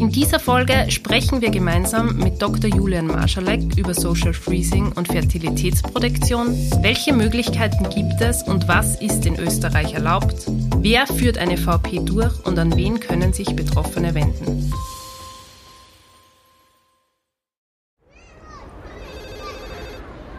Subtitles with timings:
[0.00, 2.70] In dieser Folge sprechen wir gemeinsam mit Dr.
[2.70, 6.56] Julian Marschalek über Social Freezing und Fertilitätsprotektion.
[6.80, 10.46] Welche Möglichkeiten gibt es und was ist in Österreich erlaubt?
[10.78, 14.72] Wer führt eine VP durch und an wen können sich Betroffene wenden?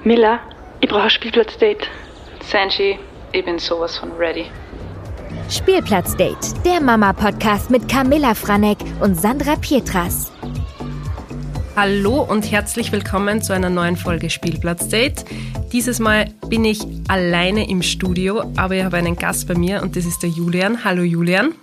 [0.03, 0.39] Miller,
[0.79, 1.87] ich brauche ein Spielplatzdate.
[2.43, 2.97] Sanji,
[3.31, 4.47] ich bin sowas von ready.
[5.51, 10.31] Spielplatzdate, der Mama-Podcast mit Camilla Franek und Sandra Pietras.
[11.75, 15.25] Hallo und herzlich willkommen zu einer neuen Folge Spielplatzdate.
[15.73, 16.79] Dieses Mal bin ich
[17.09, 20.85] alleine im Studio, aber ich habe einen Gast bei mir und das ist der Julian.
[20.85, 21.53] Hallo Julian.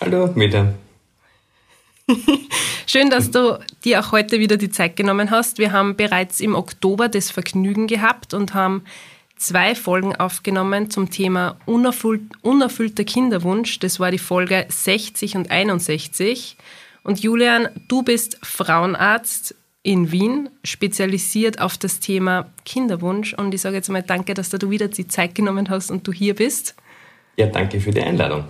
[0.00, 0.72] Hallo, Meta.
[2.86, 5.58] Schön, dass du dir auch heute wieder die Zeit genommen hast.
[5.58, 8.84] Wir haben bereits im Oktober das Vergnügen gehabt und haben
[9.36, 13.78] zwei Folgen aufgenommen zum Thema unerfüllt, unerfüllter Kinderwunsch.
[13.78, 16.56] Das war die Folge 60 und 61.
[17.02, 23.34] Und Julian, du bist Frauenarzt in Wien, spezialisiert auf das Thema Kinderwunsch.
[23.34, 26.12] Und ich sage jetzt mal danke, dass du wieder die Zeit genommen hast und du
[26.12, 26.74] hier bist.
[27.36, 28.44] Ja, danke für die Einladung.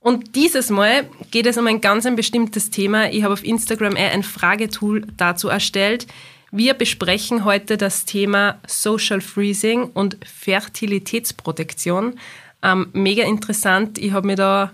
[0.00, 3.10] Und dieses Mal geht es um ein ganz ein bestimmtes Thema.
[3.10, 6.06] Ich habe auf Instagram ein Fragetool dazu erstellt.
[6.54, 12.18] Wir besprechen heute das Thema Social Freezing und Fertilitätsprotektion.
[12.62, 13.96] Ähm, mega interessant.
[13.96, 14.70] Ich habe mir da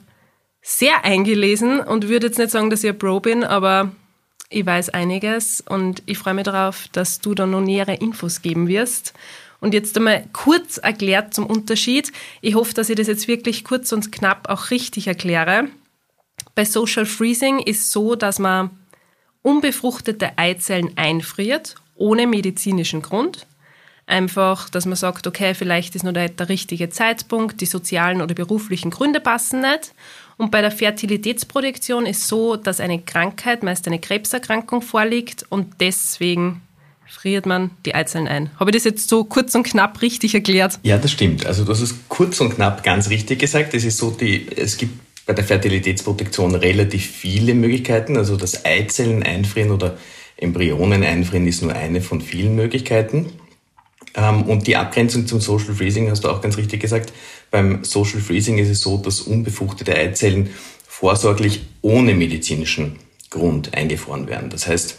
[0.61, 3.93] sehr eingelesen und würde jetzt nicht sagen, dass ich ein Pro bin, aber
[4.51, 8.67] ich weiß einiges und ich freue mich darauf, dass du da noch nähere Infos geben
[8.67, 9.15] wirst.
[9.61, 12.11] Und jetzt einmal kurz erklärt zum Unterschied.
[12.41, 15.69] Ich hoffe, dass ich das jetzt wirklich kurz und knapp auch richtig erkläre.
[16.57, 18.71] Bei Social Freezing ist so, dass man
[19.43, 23.47] unbefruchtete Eizellen einfriert, ohne medizinischen Grund.
[24.07, 28.91] Einfach, dass man sagt, okay, vielleicht ist noch der, richtige Zeitpunkt, die sozialen oder beruflichen
[28.91, 29.93] Gründe passen nicht.
[30.39, 36.63] Und bei der Fertilitätsproduktion ist so, dass eine Krankheit, meist eine Krebserkrankung vorliegt und deswegen
[37.07, 38.51] friert man die Eizellen ein.
[38.59, 40.79] Habe ich das jetzt so kurz und knapp richtig erklärt?
[40.85, 41.45] Ja, das stimmt.
[41.45, 43.75] Also du hast es kurz und knapp ganz richtig gesagt.
[43.75, 48.17] Es ist so, die, es gibt bei der Fertilitätsprotektion relativ viele Möglichkeiten.
[48.17, 49.99] Also das Eizellen einfrieren oder
[50.39, 53.27] Embryonen einfrieren ist nur eine von vielen Möglichkeiten.
[54.15, 57.13] Ähm, und die Abgrenzung zum Social Freezing hast du auch ganz richtig gesagt.
[57.51, 60.49] Beim Social Freezing ist es so, dass unbefruchtete Eizellen
[60.87, 62.97] vorsorglich ohne medizinischen
[63.29, 64.49] Grund eingefroren werden.
[64.49, 64.99] Das heißt,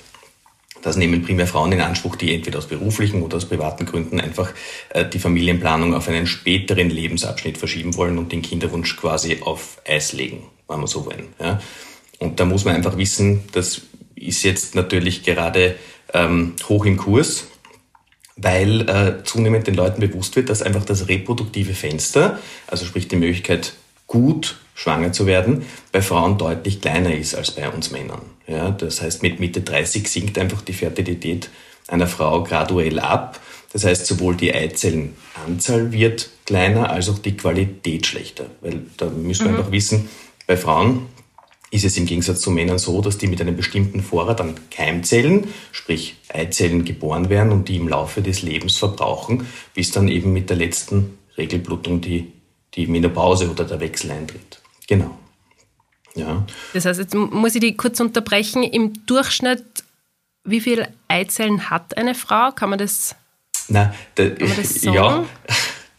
[0.82, 4.54] das nehmen primär Frauen in Anspruch, die entweder aus beruflichen oder aus privaten Gründen einfach
[4.90, 10.14] äh, die Familienplanung auf einen späteren Lebensabschnitt verschieben wollen und den Kinderwunsch quasi auf Eis
[10.14, 11.28] legen, wenn man so wollen.
[11.40, 11.62] Ja.
[12.20, 13.82] Und da muss man einfach wissen, das
[14.16, 15.76] ist jetzt natürlich gerade
[16.14, 17.48] ähm, hoch im Kurs,
[18.36, 23.16] weil äh, zunehmend den Leuten bewusst wird, dass einfach das reproduktive Fenster, also sprich die
[23.16, 23.74] Möglichkeit,
[24.08, 28.22] gut schwanger zu werden, bei Frauen deutlich kleiner ist als bei uns Männern.
[28.48, 31.50] Ja, das heißt, mit Mitte 30 sinkt einfach die Fertilität
[31.88, 33.42] einer Frau graduell ab.
[33.74, 38.46] Das heißt, sowohl die Eizellenanzahl wird kleiner, als auch die Qualität schlechter.
[38.62, 39.58] Weil da müssen wir mhm.
[39.58, 40.08] einfach wissen,
[40.48, 41.08] bei Frauen
[41.72, 45.50] ist es im Gegensatz zu Männern so, dass die mit einem bestimmten Vorrat an Keimzellen,
[45.74, 50.50] sprich Eizellen, geboren werden und die im Laufe des Lebens verbrauchen, bis dann eben mit
[50.50, 52.32] der letzten Regelblutung die,
[52.76, 54.62] die Menopause oder der Wechsel eintritt.
[54.90, 55.16] Genau.
[56.16, 56.46] Ja.
[56.74, 58.64] Das heißt, jetzt muss ich die kurz unterbrechen.
[58.64, 59.64] Im Durchschnitt,
[60.44, 62.52] wie viele Eizellen hat eine Frau?
[62.52, 63.16] Kann man das,
[63.68, 64.96] Na, da, kann man das sagen?
[64.96, 65.26] Ja,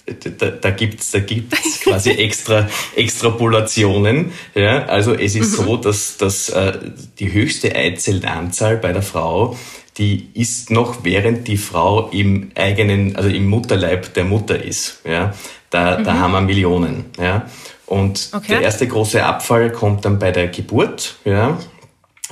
[0.39, 4.33] da, da gibt es da gibt's quasi extra Extrapolationen.
[4.57, 4.87] Ja?
[4.87, 5.83] Also es ist so, mhm.
[5.83, 6.79] dass, dass äh,
[7.21, 9.57] die höchste Eizellenanzahl bei der Frau,
[9.99, 15.01] die ist noch während die Frau im eigenen, also im Mutterleib der Mutter ist.
[15.05, 15.33] Ja?
[15.71, 16.05] Da, mhm.
[16.05, 17.07] da haben wir Millionen.
[17.19, 17.47] Ja?
[17.87, 18.47] Und okay.
[18.49, 21.17] der erste große Abfall kommt dann bei der Geburt.
[21.25, 21.59] Ja?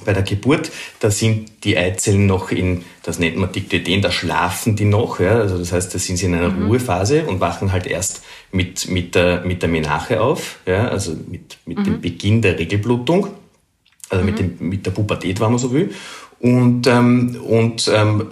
[0.04, 4.76] Bei der Geburt, da sind die Eizellen noch in, das nennt man Diktoiden, da schlafen
[4.76, 5.20] die noch.
[5.20, 5.38] Ja?
[5.38, 6.66] Also das heißt, da sind sie in einer mhm.
[6.66, 8.22] Ruhephase und wachen halt erst
[8.52, 10.88] mit, mit, der, mit der Menache auf, ja?
[10.88, 11.84] also mit, mit mhm.
[11.84, 13.28] dem Beginn der Regelblutung,
[14.10, 14.30] also mhm.
[14.30, 15.92] mit, dem, mit der Pubertät, wenn man so will.
[16.40, 18.28] Und, ähm, und ähm,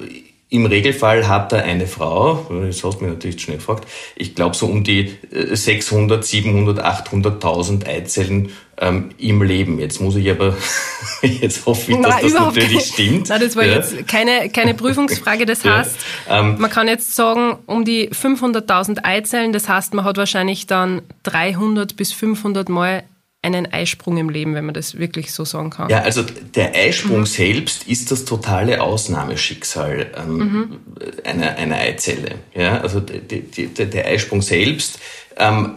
[0.49, 4.55] im Regelfall hat er eine Frau, das hast du mir natürlich schnell gefragt, ich glaube
[4.55, 9.81] so um die 600, 700, 800.000 Eizellen ähm, im Leben.
[9.81, 10.57] Jetzt muss ich aber,
[11.23, 13.29] jetzt hoffe ich, dass Nein, das natürlich keine, stimmt.
[13.29, 13.75] Nein, das war ja.
[13.75, 15.47] jetzt keine, keine Prüfungsfrage.
[15.47, 15.79] Das ja.
[15.79, 15.97] heißt,
[16.29, 21.03] ähm, man kann jetzt sagen, um die 500.000 Eizellen, das heißt, man hat wahrscheinlich dann
[21.25, 23.03] 300 bis 500 Mal
[23.47, 25.89] einen Eisprung im Leben, wenn man das wirklich so sagen kann.
[25.89, 27.27] Ja, also der Eisprung mhm.
[27.27, 30.77] selbst ist das totale Ausnahmeschicksal ähm, mhm.
[31.25, 32.37] einer, einer Eizelle.
[32.55, 34.99] Ja, also die, die, der Eisprung selbst
[35.39, 35.75] ähm,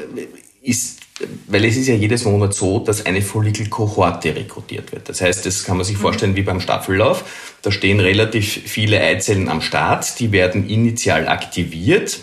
[0.61, 0.99] ist
[1.47, 5.09] weil es ist ja jedes Monat so, dass eine Follikelkohorte rekrutiert wird.
[5.09, 6.01] Das heißt, das kann man sich mhm.
[6.01, 7.57] vorstellen wie beim Staffellauf.
[7.61, 12.19] Da stehen relativ viele Eizellen am Start, die werden initial aktiviert,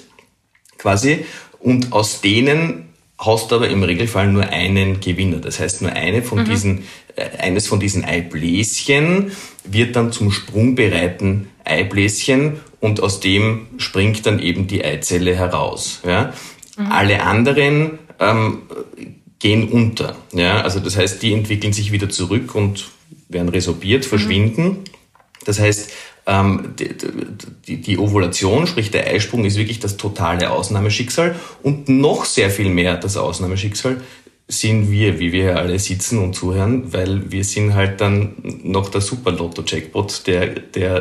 [0.79, 1.27] quasi,
[1.61, 2.86] und aus denen
[3.19, 5.39] hast du aber im Regelfall nur einen Gewinner.
[5.39, 6.45] Das heißt, nur eine von mhm.
[6.45, 6.85] diesen,
[7.17, 9.33] äh, eines von diesen Eibläschen
[9.65, 16.01] wird dann zum sprungbereiten Eibläschen und aus dem springt dann eben die Eizelle heraus.
[16.07, 16.35] Ja?
[16.77, 16.93] Mhm.
[16.93, 18.63] Alle anderen ähm,
[19.39, 20.17] gehen unter.
[20.33, 20.61] Ja?
[20.61, 22.89] Also das heißt, die entwickeln sich wieder zurück und
[23.29, 24.09] werden resorbiert, mhm.
[24.09, 24.65] verschwinden.
[24.65, 24.85] Mhm.
[25.47, 25.93] Das heißt,
[26.27, 26.75] ähm,
[27.67, 32.69] die, die, Ovulation, sprich der Eisprung, ist wirklich das totale Ausnahmeschicksal und noch sehr viel
[32.69, 34.01] mehr das Ausnahmeschicksal
[34.49, 38.91] sind wir, wie wir hier alle sitzen und zuhören, weil wir sind halt dann noch
[38.91, 41.01] der Super-Lotto-Jackpot, der, der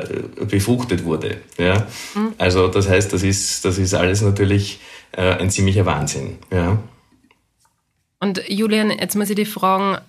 [0.49, 1.37] befruchtet wurde.
[1.57, 1.85] Ja?
[2.15, 2.33] Mhm.
[2.39, 4.79] Also das heißt, das ist, das ist alles natürlich
[5.11, 6.37] äh, ein ziemlicher Wahnsinn.
[6.51, 6.79] Ja?
[8.19, 9.99] Und Julian, jetzt muss ich dich fragen,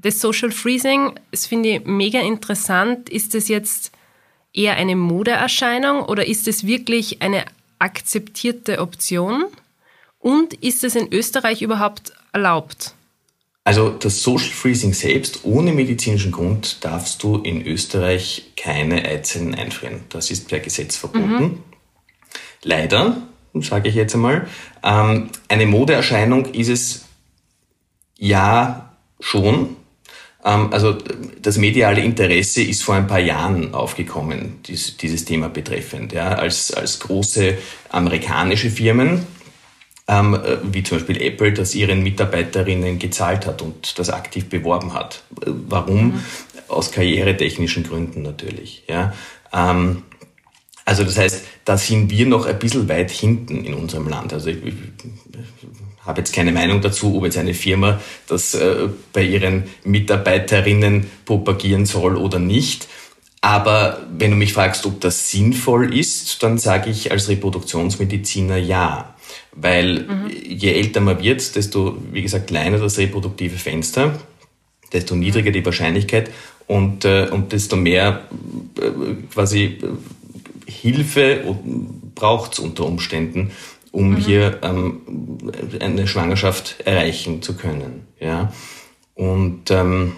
[0.00, 3.08] das Social Freezing, das finde ich mega interessant.
[3.08, 3.92] Ist das jetzt
[4.52, 7.44] eher eine Modeerscheinung oder ist es wirklich eine
[7.78, 9.44] akzeptierte Option?
[10.18, 12.94] Und ist es in Österreich überhaupt erlaubt?
[13.62, 20.00] Also das Social Freezing selbst ohne medizinischen Grund darfst du in Österreich keine Eizellen einfrieren.
[20.08, 21.38] Das ist per Gesetz verboten.
[21.38, 21.58] Mhm.
[22.62, 23.22] Leider,
[23.54, 24.48] sage ich jetzt einmal,
[24.82, 27.04] ähm, eine Modeerscheinung ist es
[28.16, 29.76] ja schon.
[30.48, 30.96] Ähm, also
[31.42, 36.98] das mediale Interesse ist vor ein paar Jahren aufgekommen, dieses Thema betreffend, ja, als, als
[36.98, 37.58] große
[37.90, 39.26] amerikanische Firmen
[40.08, 44.94] ähm, äh, wie zum Beispiel Apple, das ihren Mitarbeiterinnen gezahlt hat und das aktiv beworben
[44.94, 45.22] hat.
[45.42, 46.06] Äh, warum?
[46.06, 46.20] Mhm.
[46.68, 48.84] Aus karrieretechnischen Gründen natürlich.
[48.88, 49.12] Ja.
[49.52, 50.02] Ähm,
[50.88, 54.32] also das heißt, da sind wir noch ein bisschen weit hinten in unserem Land.
[54.32, 54.72] Also ich, ich
[56.00, 61.84] habe jetzt keine Meinung dazu, ob jetzt eine Firma das äh, bei ihren Mitarbeiterinnen propagieren
[61.84, 62.88] soll oder nicht.
[63.42, 69.14] Aber wenn du mich fragst, ob das sinnvoll ist, dann sage ich als Reproduktionsmediziner ja.
[69.52, 70.30] Weil mhm.
[70.42, 74.18] je älter man wird, desto, wie gesagt, kleiner das reproduktive Fenster,
[74.94, 76.30] desto niedriger die Wahrscheinlichkeit
[76.66, 78.22] und, äh, und desto mehr
[78.80, 78.90] äh,
[79.34, 79.86] quasi äh,
[80.68, 81.56] Hilfe
[82.14, 83.52] braucht es unter Umständen,
[83.90, 84.16] um mhm.
[84.16, 85.00] hier ähm,
[85.80, 88.06] eine Schwangerschaft erreichen zu können.
[88.20, 88.52] Ja?
[89.14, 90.12] Und, ähm,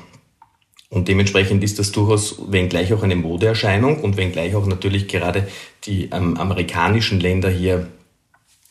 [0.88, 5.48] und dementsprechend ist das durchaus, wenngleich auch eine Modeerscheinung und wenngleich auch natürlich gerade
[5.84, 7.86] die ähm, amerikanischen Länder hier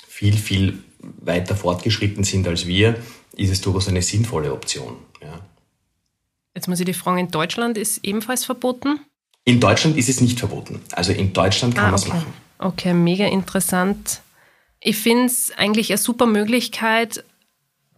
[0.07, 2.95] viel, viel weiter fortgeschritten sind als wir,
[3.37, 4.97] ist es durchaus eine sinnvolle Option.
[5.21, 5.39] Ja.
[6.53, 8.99] Jetzt muss ich die fragen, in Deutschland ist ebenfalls verboten?
[9.45, 10.81] In Deutschland ist es nicht verboten.
[10.91, 12.33] Also in Deutschland kann ah, man es machen.
[12.59, 14.21] Okay, mega interessant.
[14.80, 17.24] Ich finde es eigentlich eine super Möglichkeit,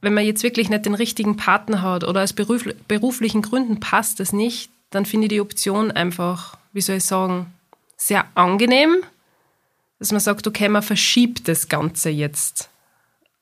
[0.01, 4.33] wenn man jetzt wirklich nicht den richtigen Partner hat oder aus beruflichen Gründen passt es
[4.33, 7.53] nicht, dann finde ich die Option einfach, wie soll ich sagen,
[7.97, 9.03] sehr angenehm
[10.01, 12.71] dass man sagt, okay, man verschiebt das Ganze jetzt.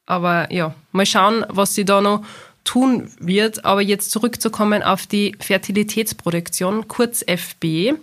[0.05, 2.25] Aber ja, mal schauen, was sie da noch
[2.69, 3.65] tun wird.
[3.65, 7.93] Aber jetzt zurückzukommen auf die Fertilitätsproduktion, kurz FB.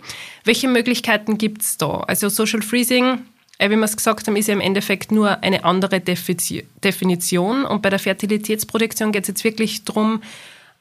[0.43, 2.01] Welche Möglichkeiten gibt es da?
[2.01, 3.19] Also Social Freezing,
[3.59, 7.63] äh, wie wir es gesagt haben, ist ja im Endeffekt nur eine andere Definition.
[7.63, 10.21] Und bei der Fertilitätsproduktion geht es jetzt wirklich darum,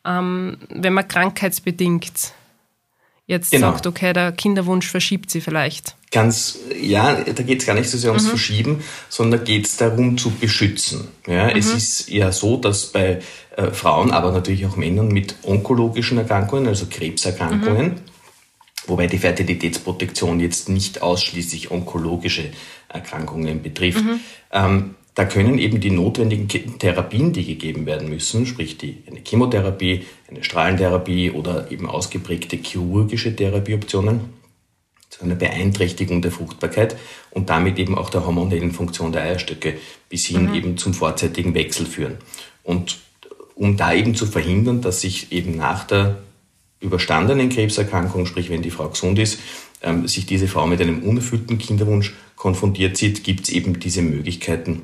[0.05, 2.33] ähm, wenn man krankheitsbedingt
[3.27, 3.73] jetzt genau.
[3.73, 5.97] sagt, okay, der Kinderwunsch verschiebt sie vielleicht.
[6.13, 8.31] Ganz, ja, da geht es gar nicht so sehr ums mhm.
[8.31, 11.09] Verschieben, sondern geht es darum zu beschützen.
[11.27, 11.57] Ja, mhm.
[11.57, 13.21] Es ist ja so, dass bei
[13.57, 18.01] äh, Frauen, aber natürlich auch Männern mit onkologischen Erkrankungen, also Krebserkrankungen, mhm.
[18.87, 22.51] wobei die Fertilitätsprotektion jetzt nicht ausschließlich onkologische
[22.89, 24.21] Erkrankungen betrifft, mhm.
[24.53, 26.47] ähm, da können eben die notwendigen
[26.79, 33.35] Therapien, die gegeben werden müssen, sprich die, eine Chemotherapie, eine Strahlentherapie oder eben ausgeprägte chirurgische
[33.35, 34.21] Therapieoptionen
[35.09, 36.99] zu einer Beeinträchtigung der Fruchtbarkeit
[37.31, 39.79] und damit eben auch der hormonellen Funktion der Eierstöcke
[40.11, 40.55] bis hin mhm.
[40.55, 42.19] eben zum vorzeitigen Wechsel führen.
[42.63, 42.99] Und
[43.55, 46.19] um da eben zu verhindern, dass sich eben nach der
[46.81, 49.41] überstandenen Krebserkrankung, sprich wenn die Frau gesund ist,
[49.83, 54.83] ähm, sich diese Frau mit einem unerfüllten Kinderwunsch konfrontiert sieht, gibt es eben diese Möglichkeiten,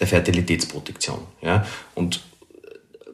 [0.00, 1.18] der Fertilitätsprotektion.
[1.42, 1.66] Ja?
[1.94, 2.22] Und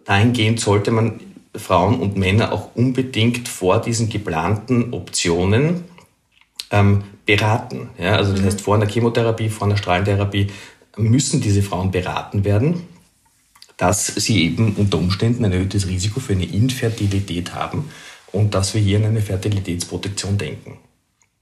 [0.04, 1.20] dahingehend sollte man
[1.54, 5.84] Frauen und Männer auch unbedingt vor diesen geplanten Optionen
[6.70, 7.90] ähm, beraten.
[7.98, 8.16] Ja?
[8.16, 8.46] Also das mhm.
[8.46, 10.48] heißt, vor einer Chemotherapie, vor einer Strahlentherapie
[10.96, 12.82] müssen diese Frauen beraten werden,
[13.76, 17.90] dass sie eben unter Umständen ein erhöhtes Risiko für eine Infertilität haben
[18.32, 20.78] und dass wir hier an eine Fertilitätsprotektion denken.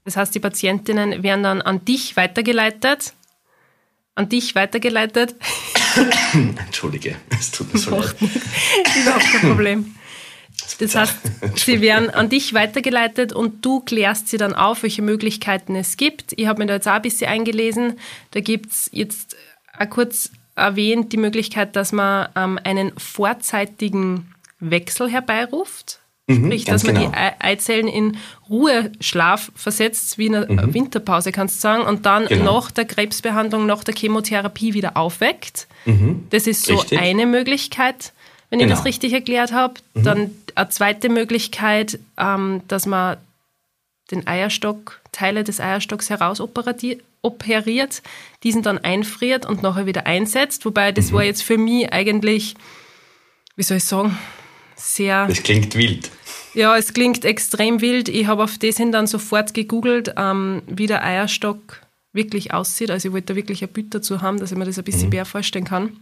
[0.05, 3.13] Das heißt, die Patientinnen werden dann an dich weitergeleitet
[4.19, 5.33] an dich weitergeleitet.
[6.33, 8.15] Entschuldige, es tut mir so leid.
[9.01, 9.95] Überhaupt kein Problem.
[10.79, 11.15] Das heißt,
[11.55, 16.33] sie werden an dich weitergeleitet und du klärst sie dann auf, welche Möglichkeiten es gibt.
[16.35, 17.97] Ich habe mir da jetzt auch ein bisschen eingelesen.
[18.31, 19.37] Da gibt es jetzt
[19.77, 25.98] auch kurz erwähnt die Möglichkeit, dass man ähm, einen vorzeitigen Wechsel herbeiruft.
[26.29, 27.09] Mhm, Sprich, dass man genau.
[27.09, 28.17] die Ei- Eizellen in
[28.49, 32.27] Ruheschlaf versetzt, wie in einer Winterpause, kannst du sagen, und dann Mhm.
[32.29, 32.53] Genau.
[32.59, 35.67] nach der Krebsbehandlung, nach der Chemotherapie wieder aufweckt.
[36.29, 36.79] Das ist so Mhm.
[36.79, 36.99] Richtig.
[36.99, 38.13] eine Möglichkeit,
[38.49, 38.75] wenn ich Genau.
[38.75, 39.75] das richtig erklärt habe.
[39.95, 43.17] Dann eine zweite Möglichkeit, ähm, dass man
[44.11, 48.01] den Eierstock, Teile des Eierstocks herausoperiert, operiert,
[48.43, 50.63] diesen dann einfriert und nachher wieder einsetzt.
[50.65, 50.95] Wobei Mhm.
[50.95, 52.55] das war jetzt für mich eigentlich,
[53.55, 54.17] wie soll ich sagen,
[54.75, 55.27] sehr.
[55.27, 56.09] Das klingt wild.
[56.53, 58.09] Ja, es klingt extrem wild.
[58.09, 61.81] Ich habe auf das hin dann sofort gegoogelt, ähm, wie der Eierstock
[62.13, 62.89] wirklich aussieht.
[62.91, 65.03] Also ich wollte da wirklich ein Bild dazu haben, dass ich mir das ein bisschen
[65.09, 65.09] Mhm.
[65.15, 65.97] mehr vorstellen kann.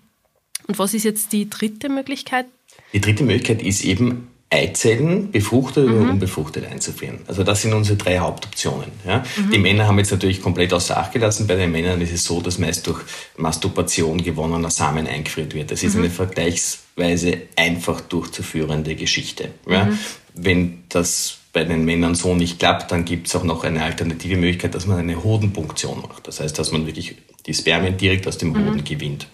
[0.68, 2.46] Und was ist jetzt die dritte Möglichkeit?
[2.94, 6.02] Die dritte Möglichkeit ist eben Eizellen befruchtet Mhm.
[6.02, 7.20] oder unbefruchtet einzufrieren.
[7.28, 8.90] Also das sind unsere drei Hauptoptionen.
[9.06, 9.26] Ja.
[9.36, 9.52] Mhm.
[9.52, 11.48] Die Männer haben jetzt natürlich komplett außer Acht gelassen.
[11.48, 13.02] Bei den Männern ist es so, dass meist durch
[13.36, 15.72] Masturbation gewonnener Samen eingefriert wird.
[15.72, 16.04] Das ist Mhm.
[16.04, 19.50] eine vergleichsweise einfach durchzuführende Geschichte.
[19.68, 19.90] Ja.
[20.38, 20.46] Mhm.
[20.46, 24.36] Wenn das bei den Männern so nicht klappt, dann gibt es auch noch eine alternative
[24.38, 26.28] Möglichkeit, dass man eine Hodenpunktion macht.
[26.28, 27.16] Das heißt, dass man wirklich
[27.46, 28.66] die Spermien direkt aus dem Mhm.
[28.68, 29.28] Hoden gewinnt.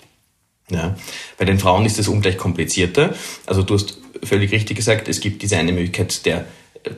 [0.70, 0.96] Ja.
[1.38, 3.14] Bei den Frauen ist es ungleich komplizierter.
[3.46, 6.46] Also du hast völlig richtig gesagt, es gibt diese eine Möglichkeit der,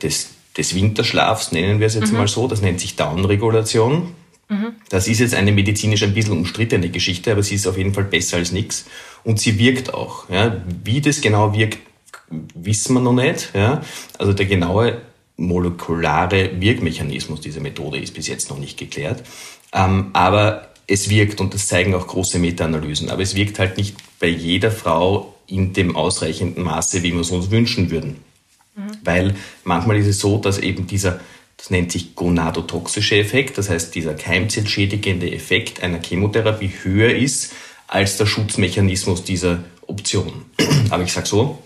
[0.01, 2.47] des, des Winterschlafs, nennen wir es jetzt mal so.
[2.47, 4.13] Das nennt sich Downregulation.
[4.89, 8.03] Das ist jetzt eine medizinisch ein bisschen umstrittene Geschichte, aber sie ist auf jeden Fall
[8.03, 8.85] besser als nichts.
[9.24, 10.29] Und sie wirkt auch.
[10.29, 10.62] Ja.
[10.83, 11.79] Wie das genau wirkt,
[12.29, 13.51] wissen wir noch nicht.
[13.53, 13.82] Ja.
[14.17, 15.01] Also der genaue
[15.38, 19.24] molekulare Wirkmechanismus dieser Methode ist bis jetzt noch nicht geklärt.
[19.74, 23.10] Ähm, aber es wirkt und das zeigen auch große Meta-Analysen.
[23.10, 27.32] Aber es wirkt halt nicht bei jeder Frau in dem ausreichenden Maße, wie wir es
[27.32, 28.17] uns wünschen würden.
[29.03, 31.20] Weil manchmal ist es so, dass eben dieser,
[31.58, 37.53] das nennt sich gonadotoxische Effekt, das heißt dieser keimzellschädigende Effekt einer Chemotherapie höher ist
[37.88, 40.46] als der Schutzmechanismus dieser Option.
[40.89, 41.60] Aber ich sage so,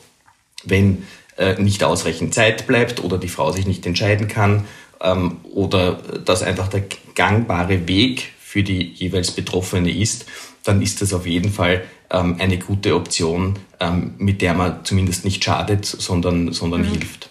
[0.63, 1.03] wenn
[1.37, 4.65] äh, nicht ausreichend Zeit bleibt oder die Frau sich nicht entscheiden kann
[5.01, 6.83] ähm, oder das einfach der
[7.15, 10.25] gangbare Weg für die jeweils Betroffene ist,
[10.63, 15.25] dann ist das auf jeden Fall ähm, eine gute Option, ähm, mit der man zumindest
[15.25, 17.29] nicht schadet, sondern, sondern hilft.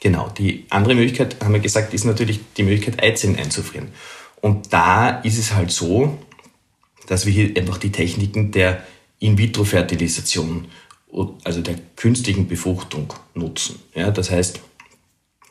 [0.00, 0.30] Genau.
[0.30, 3.88] Die andere Möglichkeit, haben wir gesagt, ist natürlich die Möglichkeit, Eizellen einzufrieren.
[4.40, 6.18] Und da ist es halt so,
[7.06, 8.82] dass wir hier einfach die Techniken der
[9.18, 10.66] In-vitro-Fertilisation,
[11.44, 13.80] also der künstlichen Befruchtung nutzen.
[13.94, 14.60] Ja, das heißt,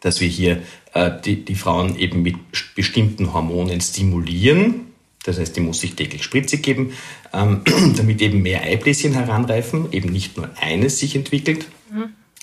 [0.02, 0.62] dass wir hier
[0.94, 2.36] äh, die, die Frauen eben mit
[2.76, 4.88] bestimmten Hormonen stimulieren.
[5.24, 6.94] Das heißt, die muss sich täglich Spritze geben,
[7.34, 7.62] ähm,
[7.98, 11.68] damit eben mehr Eibläschen heranreifen, eben nicht nur eines sich entwickelt,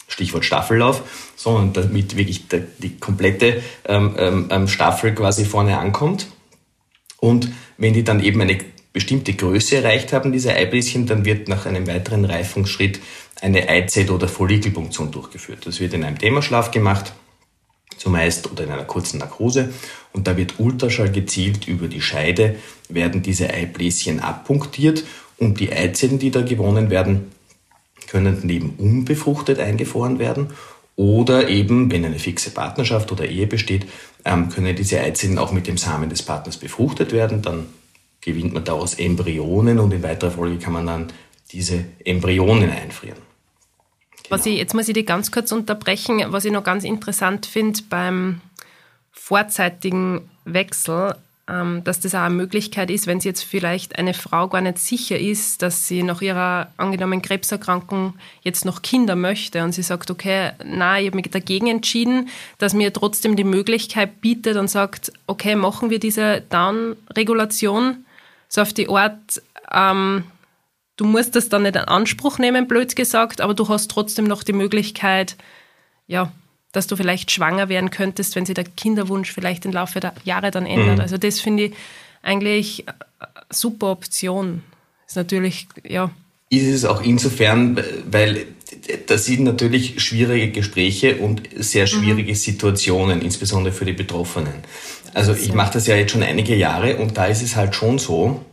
[0.09, 1.03] Stichwort Staffellauf,
[1.37, 6.29] sondern damit wirklich der, die komplette ähm, ähm, Staffel quasi vorne ankommt.
[7.19, 8.59] Und wenn die dann eben eine
[8.97, 12.99] bestimmte Größe erreicht haben, diese Eibläschen, dann wird nach einem weiteren Reifungsschritt
[13.43, 15.67] eine Eizell- oder Follikelpunktion durchgeführt.
[15.67, 17.13] Das wird in einem Dämmerschlaf gemacht,
[17.99, 19.69] zumeist oder in einer kurzen Narkose.
[20.15, 22.57] Und da wird Ultraschall gezielt über die Scheide,
[22.89, 25.05] werden diese Eibläschen abpunktiert
[25.37, 27.33] und die Eizellen, die da gewonnen werden,
[28.07, 30.55] können neben unbefruchtet eingefroren werden
[30.97, 33.87] oder eben, wenn eine fixe Partnerschaft oder Ehe besteht,
[34.25, 37.43] ähm, können diese Eizellen auch mit dem Samen des Partners befruchtet werden.
[37.43, 37.67] Dann
[38.27, 41.07] gewinnt man daraus Embryonen und in weiterer Folge kann man dann
[41.53, 43.19] diese Embryonen einfrieren.
[44.29, 46.21] Was ich, jetzt muss ich die ganz kurz unterbrechen.
[46.27, 48.41] Was ich noch ganz interessant finde beim
[49.13, 51.15] vorzeitigen Wechsel,
[51.49, 54.79] ähm, dass das auch eine Möglichkeit ist, wenn sie jetzt vielleicht eine Frau gar nicht
[54.79, 60.11] sicher ist, dass sie nach ihrer angenommenen Krebserkrankung jetzt noch Kinder möchte und sie sagt,
[60.11, 62.29] okay, na, ich habe mich dagegen entschieden,
[62.59, 68.05] dass mir trotzdem die Möglichkeit bietet und sagt, okay, machen wir diese Down-Regulation
[68.49, 70.25] so auf die Art, ähm,
[70.97, 74.43] du musst das dann nicht in Anspruch nehmen, blöd gesagt, aber du hast trotzdem noch
[74.43, 75.37] die Möglichkeit,
[76.07, 76.33] ja,
[76.73, 80.51] dass du vielleicht schwanger werden könntest, wenn sich der Kinderwunsch vielleicht im Laufe der Jahre
[80.51, 80.97] dann ändert.
[80.97, 81.01] Mhm.
[81.01, 81.75] Also das finde ich
[82.23, 82.97] eigentlich eine
[83.51, 84.63] super Option.
[85.07, 86.11] Ist natürlich, ja.
[86.51, 88.47] Ist es auch insofern, weil
[89.07, 94.55] das sind natürlich schwierige Gespräche und sehr schwierige Situationen, insbesondere für die Betroffenen.
[95.15, 97.99] Also ich mache das ja jetzt schon einige Jahre und da ist es halt schon
[97.99, 98.45] so,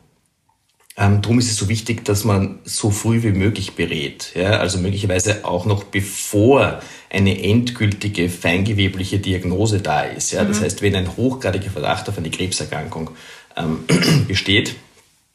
[0.96, 4.32] ähm, darum ist es so wichtig, dass man so früh wie möglich berät.
[4.36, 4.60] Ja?
[4.60, 10.32] Also möglicherweise auch noch bevor eine endgültige feingewebliche Diagnose da ist.
[10.32, 10.46] Ja?
[10.46, 13.10] Das heißt, wenn ein hochgradiger Verdacht auf eine Krebserkrankung
[13.58, 13.86] ähm,
[14.28, 14.76] besteht,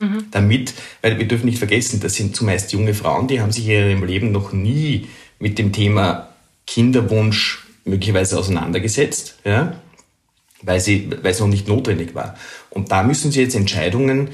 [0.01, 0.27] Mhm.
[0.31, 3.91] Damit, weil wir dürfen nicht vergessen, das sind zumeist junge Frauen, die haben sich in
[3.91, 6.29] ihrem Leben noch nie mit dem Thema
[6.67, 9.81] Kinderwunsch möglicherweise auseinandergesetzt, ja,
[10.63, 12.37] weil, sie, weil es noch nicht notwendig war.
[12.71, 14.31] Und da müssen sie jetzt Entscheidungen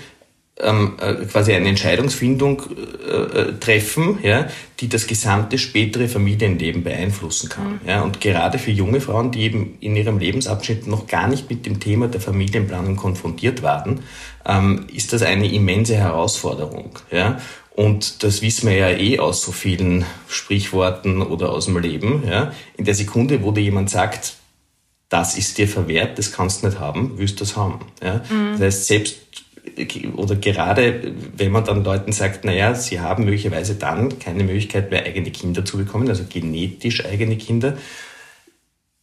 [0.61, 2.62] ähm, äh, quasi eine Entscheidungsfindung
[3.06, 4.46] äh, äh, treffen, ja,
[4.78, 7.80] die das gesamte spätere Familienleben beeinflussen kann.
[7.82, 7.88] Mhm.
[7.88, 11.66] Ja, und gerade für junge Frauen, die eben in ihrem Lebensabschnitt noch gar nicht mit
[11.66, 14.00] dem Thema der Familienplanung konfrontiert waren,
[14.46, 16.99] ähm, ist das eine immense Herausforderung.
[17.11, 17.40] Ja.
[17.73, 22.23] Und das wissen wir ja eh aus so vielen Sprichworten oder aus dem Leben.
[22.28, 22.52] Ja.
[22.76, 24.34] In der Sekunde, wo dir jemand sagt,
[25.08, 27.80] das ist dir verwehrt, das kannst du nicht haben, willst du das haben.
[28.02, 28.23] Ja.
[28.30, 28.52] Mhm.
[28.52, 29.16] Das heißt, selbst
[30.16, 35.04] oder gerade wenn man dann Leuten sagt, naja, sie haben möglicherweise dann keine Möglichkeit mehr
[35.04, 37.76] eigene Kinder zu bekommen, also genetisch eigene Kinder,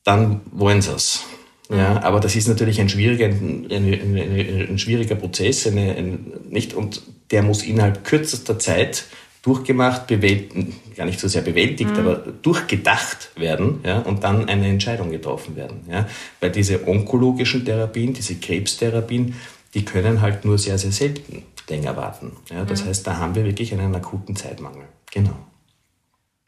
[0.04, 1.24] dann wollen sie es.
[1.70, 1.98] Ja, mhm.
[2.00, 7.02] aber das ist natürlich ein schwieriger, ein, ein, ein, ein schwieriger Prozess, eine, nicht, und
[7.32, 9.06] der muss innerhalb kürzester Zeit
[9.42, 11.98] durchgemacht, bewältigt, gar nicht so sehr bewältigt, mhm.
[11.98, 15.82] aber durchgedacht werden ja, und dann eine Entscheidung getroffen werden.
[15.90, 16.08] Ja.
[16.40, 19.36] Weil diese onkologischen Therapien, diese Krebstherapien,
[19.74, 22.34] die können halt nur sehr, sehr selten länger warten.
[22.50, 22.88] Ja, das mhm.
[22.88, 24.84] heißt, da haben wir wirklich einen akuten Zeitmangel.
[25.12, 25.36] Genau.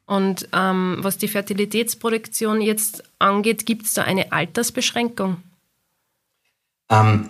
[0.06, 5.38] Und ähm, was die Fertilitätsproduktion jetzt angeht, gibt es da eine Altersbeschränkung?
[6.90, 7.30] Ähm,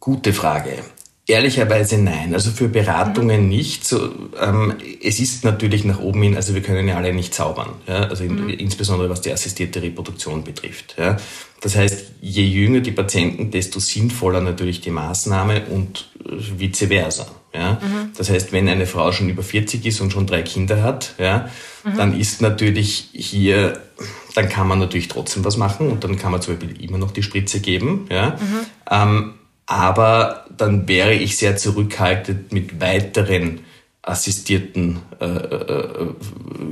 [0.00, 0.82] gute Frage.
[1.26, 2.34] Ehrlicherweise nein.
[2.34, 3.48] Also für Beratungen mhm.
[3.48, 3.86] nicht.
[3.86, 7.70] So, ähm, es ist natürlich nach oben hin, also wir können ja alle nicht zaubern.
[7.86, 8.08] Ja?
[8.08, 8.50] Also mhm.
[8.50, 10.96] insbesondere was die assistierte Reproduktion betrifft.
[10.98, 11.16] Ja?
[11.62, 16.10] Das heißt, je jünger die Patienten, desto sinnvoller natürlich die Maßnahme und
[16.58, 17.26] vice versa.
[17.54, 17.80] Ja?
[17.80, 18.10] Mhm.
[18.18, 21.48] Das heißt, wenn eine Frau schon über 40 ist und schon drei Kinder hat, ja,
[21.84, 21.96] mhm.
[21.96, 23.80] dann ist natürlich hier,
[24.34, 27.12] dann kann man natürlich trotzdem was machen und dann kann man zum Beispiel immer noch
[27.12, 28.08] die Spritze geben.
[28.10, 28.36] Ja?
[28.38, 28.66] Mhm.
[28.90, 29.34] Ähm,
[29.66, 33.60] aber dann wäre ich sehr zurückhaltend mit weiteren
[34.02, 36.06] assistierten äh, äh,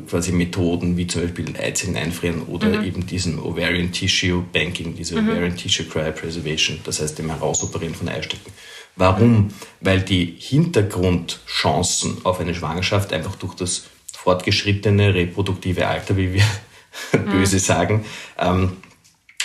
[0.09, 2.85] quasi Methoden, wie zum Beispiel Eizellen einfrieren oder mhm.
[2.85, 5.31] eben diesen Ovarian Tissue Banking, diese mhm.
[5.31, 8.53] Ovarian Tissue Cryopreservation, das heißt dem Herausoperieren von Eistöcken.
[8.97, 9.49] Warum?
[9.81, 16.45] Weil die Hintergrundchancen auf eine Schwangerschaft einfach durch das fortgeschrittene reproduktive Alter, wie wir
[17.33, 17.61] böse mhm.
[17.61, 18.05] sagen,
[18.39, 18.77] ähm,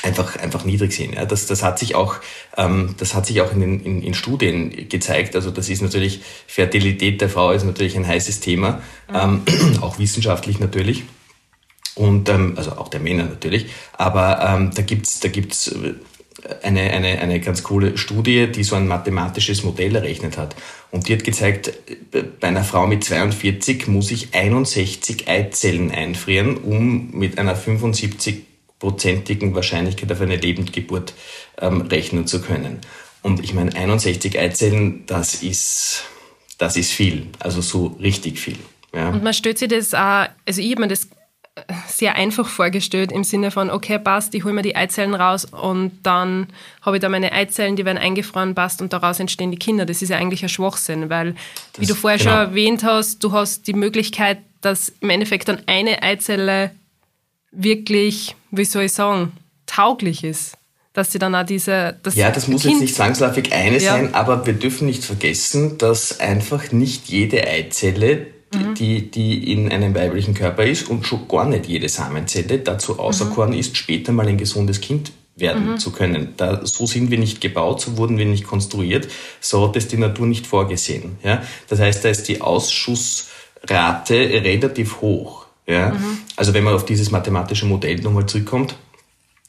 [0.04, 1.16] einfach, einfach niedrig sind.
[1.16, 2.16] Ja, das, das hat sich auch,
[2.56, 5.36] ähm, das hat sich auch in, den, in, in Studien gezeigt.
[5.36, 8.82] Also das ist natürlich, Fertilität der Frau ist natürlich ein heißes Thema,
[9.14, 9.42] ähm,
[9.82, 11.04] auch wissenschaftlich natürlich.
[11.96, 13.68] Und, ähm, also auch der Männer natürlich.
[13.94, 15.74] Aber ähm, da gibt's da gibt's
[16.62, 20.56] eine, eine, eine ganz coole Studie, die so ein mathematisches Modell errechnet hat.
[20.92, 21.74] Und die hat gezeigt,
[22.12, 28.44] bei einer Frau mit 42 muss ich 61 Eizellen einfrieren, um mit einer 75
[28.80, 31.14] prozentigen Wahrscheinlichkeit auf eine Lebendgeburt
[31.60, 32.80] ähm, rechnen zu können.
[33.24, 36.04] Und ich meine, 61 Eizellen, das ist,
[36.58, 38.58] das ist viel, also so richtig viel.
[38.94, 39.10] Ja.
[39.10, 41.10] Und man stellt sich das auch, also ich habe mir das
[41.88, 45.92] sehr einfach vorgestellt im Sinne von, okay, passt, ich hole mir die Eizellen raus und
[46.04, 46.48] dann
[46.82, 49.86] habe ich da meine Eizellen, die werden eingefroren, passt und daraus entstehen die Kinder.
[49.86, 51.36] Das ist ja eigentlich ein Schwachsinn, weil,
[51.74, 52.32] das, wie du vorher genau.
[52.32, 56.72] schon erwähnt hast, du hast die Möglichkeit, dass im Endeffekt dann eine Eizelle
[57.58, 59.34] wirklich, wie soll ich sagen,
[59.66, 60.54] tauglich ist.
[60.94, 62.00] Dass sie dann auch diese.
[62.02, 63.94] Das ja, das muss kind jetzt nicht zwangsläufig eine ja.
[63.94, 68.74] sein, aber wir dürfen nicht vergessen, dass einfach nicht jede Eizelle, mhm.
[68.74, 73.52] die, die in einem weiblichen Körper ist und schon gar nicht jede Samenzelle dazu auserkoren
[73.52, 73.60] mhm.
[73.60, 75.78] ist, später mal ein gesundes Kind werden mhm.
[75.78, 76.34] zu können.
[76.38, 79.08] Da, so sind wir nicht gebaut, so wurden wir nicht konstruiert,
[79.40, 81.18] so hat es die Natur nicht vorgesehen.
[81.24, 81.44] Ja?
[81.68, 85.47] Das heißt, da ist die Ausschussrate relativ hoch.
[85.68, 85.90] Ja?
[85.92, 86.18] Mhm.
[86.36, 88.76] Also wenn man auf dieses mathematische Modell nochmal zurückkommt,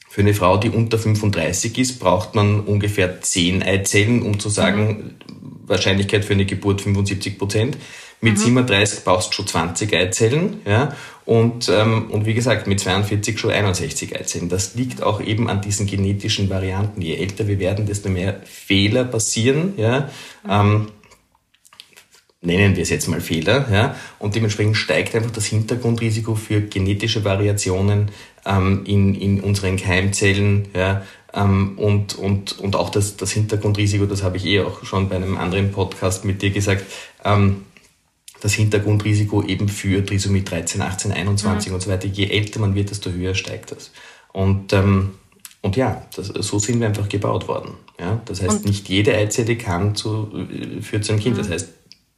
[0.09, 4.87] für eine Frau, die unter 35 ist, braucht man ungefähr 10 Eizellen, um zu sagen,
[4.87, 5.67] mhm.
[5.67, 7.77] Wahrscheinlichkeit für eine Geburt 75 Prozent.
[8.21, 8.37] Mit mhm.
[8.37, 10.93] 37 brauchst du schon 20 Eizellen, ja,
[11.25, 14.49] und, ähm, und wie gesagt, mit 42 schon 61 Eizellen.
[14.49, 17.01] Das liegt auch eben an diesen genetischen Varianten.
[17.01, 20.09] Je älter wir werden, desto mehr Fehler passieren, ja.
[20.43, 20.49] Mhm.
[20.49, 20.87] Ähm,
[22.41, 27.25] nennen wir es jetzt mal Fehler, ja, und dementsprechend steigt einfach das Hintergrundrisiko für genetische
[27.25, 28.11] Variationen
[28.45, 34.23] ähm, in, in unseren Keimzellen, ja, ähm, und, und, und auch das, das Hintergrundrisiko, das
[34.23, 36.85] habe ich eh auch schon bei einem anderen Podcast mit dir gesagt,
[37.23, 37.65] ähm,
[38.41, 41.75] das Hintergrundrisiko eben für Trisomie 13, 18, 21 mhm.
[41.75, 43.91] und so weiter, je älter man wird, desto höher steigt das.
[44.31, 45.11] Und, ähm,
[45.61, 47.73] und ja, das, so sind wir einfach gebaut worden.
[47.99, 48.21] Ja?
[48.25, 51.35] Das heißt, und nicht jede Eizelle kann zu, äh, führt zu einem Kind.
[51.35, 51.41] Mhm.
[51.41, 51.69] Das heißt,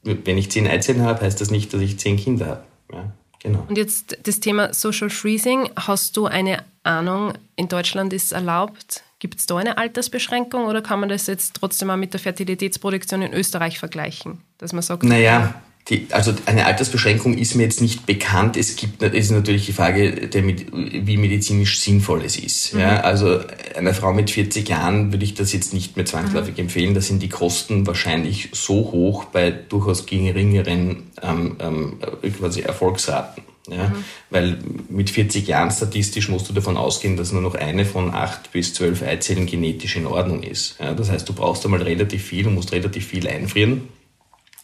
[0.03, 2.63] wenn ich zehn Eizellen habe, heißt das nicht, dass ich zehn Kinder habe.
[2.91, 3.65] Ja, genau.
[3.67, 5.69] Und jetzt das Thema Social Freezing.
[5.75, 10.81] Hast du eine Ahnung, in Deutschland ist es erlaubt, Gibt es da eine Altersbeschränkung oder
[10.81, 14.41] kann man das jetzt trotzdem auch mit der Fertilitätsproduktion in Österreich vergleichen?
[14.57, 18.55] Dass man sagt, naja, die, also eine Altersbeschränkung ist mir jetzt nicht bekannt.
[18.55, 22.73] Es gibt ist natürlich die Frage, der, wie medizinisch sinnvoll es ist.
[22.73, 22.79] Mhm.
[22.79, 23.41] Ja, also
[23.75, 26.61] einer Frau mit 40 Jahren würde ich das jetzt nicht mehr zwangsläufig mhm.
[26.61, 26.93] empfehlen.
[26.93, 31.99] Da sind die Kosten wahrscheinlich so hoch bei durchaus geringeren ähm, ähm,
[32.39, 33.43] quasi Erfolgsraten.
[33.69, 34.03] Ja, mhm.
[34.29, 38.53] Weil mit 40 Jahren statistisch musst du davon ausgehen, dass nur noch eine von acht
[38.53, 40.77] bis zwölf Eizellen genetisch in Ordnung ist.
[40.79, 43.89] Ja, das heißt, du brauchst einmal relativ viel und musst relativ viel einfrieren,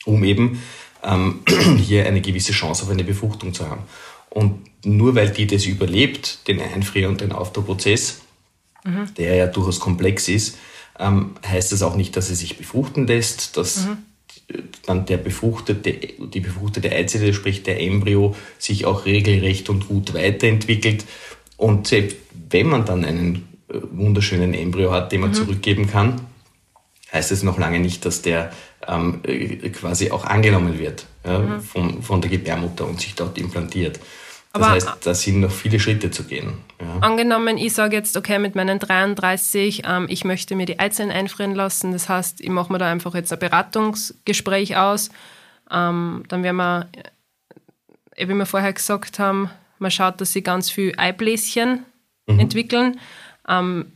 [0.05, 0.61] um eben
[1.03, 1.41] ähm,
[1.77, 3.83] hier eine gewisse Chance auf eine Befruchtung zu haben.
[4.29, 8.21] Und nur weil die das überlebt, den Einfrier- und den Aufbauprozess,
[8.83, 9.13] mhm.
[9.17, 10.57] der ja durchaus komplex ist,
[10.99, 13.97] ähm, heißt das auch nicht, dass sie sich befruchten lässt, dass mhm.
[14.86, 21.05] dann der befruchtete, die befruchtete Eizelle, sprich der Embryo, sich auch regelrecht und gut weiterentwickelt.
[21.57, 22.17] Und selbst
[22.49, 25.36] wenn man dann einen äh, wunderschönen Embryo hat, den man mhm.
[25.36, 26.21] zurückgeben kann,
[27.12, 28.51] heißt es noch lange nicht, dass der
[28.88, 31.62] ähm, äh, quasi auch angenommen wird ja, mhm.
[31.62, 34.00] von, von der Gebärmutter und sich dort implantiert.
[34.54, 36.54] Das Aber heißt, da sind noch viele Schritte zu gehen.
[36.80, 37.00] Ja.
[37.02, 41.54] Angenommen, ich sage jetzt, okay, mit meinen 33, ähm, ich möchte mir die Eizellen einfrieren
[41.54, 41.91] lassen.
[41.91, 45.10] Das heißt, ich mache mir da einfach jetzt ein Beratungsgespräch aus.
[45.69, 46.88] Ähm, dann werden wir,
[48.15, 51.86] äh, wie wir vorher gesagt haben, man schaut, dass sie ganz viel Eibläschen
[52.26, 52.39] mhm.
[52.39, 53.00] entwickeln.
[53.47, 53.91] Ähm,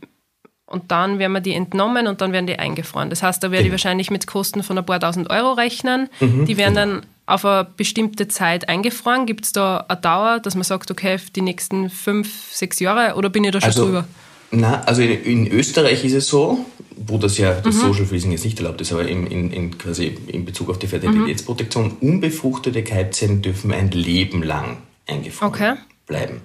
[0.66, 3.10] und dann werden wir die entnommen und dann werden die eingefroren.
[3.10, 3.72] Das heißt, da werde ich genau.
[3.72, 6.08] wahrscheinlich mit Kosten von ein paar tausend Euro rechnen.
[6.20, 6.96] Mhm, die werden genau.
[6.96, 9.26] dann auf eine bestimmte Zeit eingefroren.
[9.26, 13.28] Gibt es da eine Dauer, dass man sagt, okay, die nächsten fünf, sechs Jahre oder
[13.28, 14.08] bin ich da schon also, drüber?
[14.50, 16.64] Na, also in, in, Österreich ist es so,
[16.96, 17.80] wo das ja das mhm.
[17.80, 20.86] Social Freezing jetzt nicht erlaubt ist, aber in, in, in, quasi in Bezug auf die
[20.86, 22.08] Fertilitätsprotektion, mhm.
[22.08, 25.74] unbefruchtete Keimzellen dürfen ein Leben lang eingefroren okay.
[26.06, 26.42] bleiben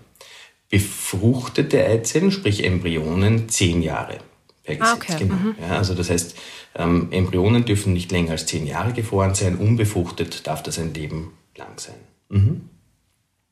[0.70, 4.18] befruchtete Eizellen, sprich Embryonen, zehn Jahre
[4.64, 4.94] per Gesetz.
[4.94, 5.16] Ah, okay.
[5.20, 5.36] genau.
[5.36, 5.56] Mhm.
[5.62, 6.36] Ja, also das heißt,
[6.76, 11.34] ähm, Embryonen dürfen nicht länger als zehn Jahre gefroren sein, unbefruchtet darf das ein Leben
[11.56, 11.96] lang sein.
[12.30, 12.70] Mhm.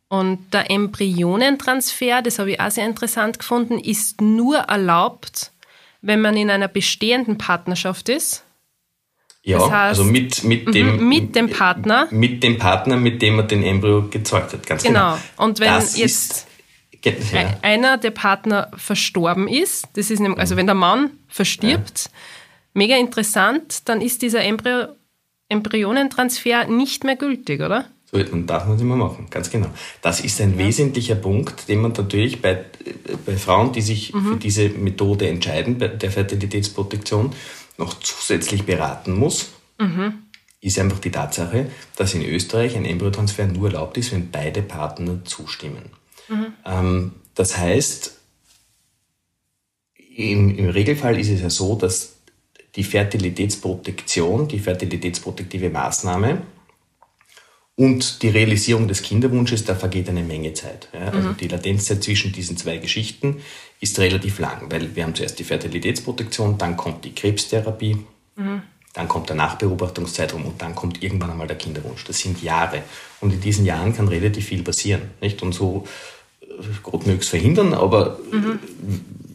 [0.07, 5.51] Und der Embryonentransfer, das habe ich auch sehr interessant gefunden, ist nur erlaubt,
[6.01, 8.43] wenn man in einer bestehenden Partnerschaft ist.
[9.41, 12.07] Ja, das heißt, also mit, mit, mhm, dem, mit dem Partner.
[12.11, 15.13] Mit dem Partner, mit dem man den Embryo gezeugt hat, ganz genau.
[15.13, 15.43] Genau.
[15.43, 16.47] Und wenn das jetzt
[17.05, 17.57] ja.
[17.61, 22.11] einer der Partner verstorben ist, das ist nämlich, also wenn der Mann verstirbt, ja.
[22.73, 24.87] mega interessant, dann ist dieser Embryo,
[25.49, 27.85] Embryonentransfer nicht mehr gültig, oder?
[28.11, 29.67] So, dann darf man es immer machen, ganz genau.
[30.01, 30.65] Das ist ein ja.
[30.65, 32.65] wesentlicher Punkt, den man natürlich bei,
[33.25, 34.25] bei Frauen, die sich mhm.
[34.25, 37.33] für diese Methode entscheiden, bei der Fertilitätsprotektion,
[37.77, 39.49] noch zusätzlich beraten muss.
[39.79, 40.13] Mhm.
[40.61, 45.23] Ist einfach die Tatsache, dass in Österreich ein Embryotransfer nur erlaubt ist, wenn beide Partner
[45.25, 45.91] zustimmen.
[46.65, 48.15] Ähm, das heißt,
[50.15, 52.15] im, im Regelfall ist es ja so, dass
[52.75, 56.41] die Fertilitätsprotektion, die fertilitätsprotektive Maßnahme
[57.75, 60.89] und die Realisierung des Kinderwunsches, da vergeht eine Menge Zeit.
[60.93, 61.11] Ja?
[61.11, 61.37] Also mhm.
[61.37, 63.41] die Latenzzeit zwischen diesen zwei Geschichten
[63.81, 67.97] ist relativ lang, weil wir haben zuerst die Fertilitätsprotektion, dann kommt die Krebstherapie,
[68.35, 68.61] mhm.
[68.93, 72.05] dann kommt der Nachbeobachtungszeitraum und dann kommt irgendwann einmal der Kinderwunsch.
[72.05, 72.83] Das sind Jahre.
[73.19, 75.11] Und in diesen Jahren kann relativ viel passieren.
[75.19, 75.41] Nicht?
[75.41, 75.85] Und so
[76.83, 78.59] Gott möge es verhindern, aber mhm.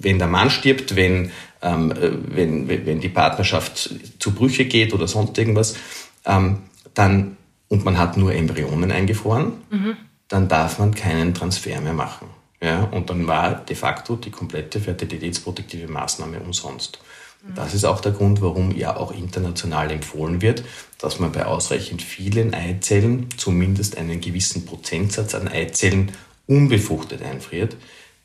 [0.01, 1.31] wenn der Mann stirbt, wenn,
[1.63, 1.93] ähm,
[2.29, 5.77] wenn, wenn die Partnerschaft zu Brüche geht oder sonst irgendwas,
[6.25, 6.59] ähm,
[6.95, 7.37] dann,
[7.69, 9.97] und man hat nur Embryonen eingefroren, mhm.
[10.29, 12.29] dann darf man keinen Transfer mehr machen.
[12.63, 17.01] Ja, und dann war de facto die komplette fertilitätsprotektive Maßnahme umsonst.
[17.43, 17.55] Mhm.
[17.55, 20.63] Das ist auch der Grund, warum ja auch international empfohlen wird,
[20.99, 26.13] dass man bei ausreichend vielen Eizellen zumindest einen gewissen Prozentsatz an Eizellen
[26.51, 27.77] unbefruchtet einfriert,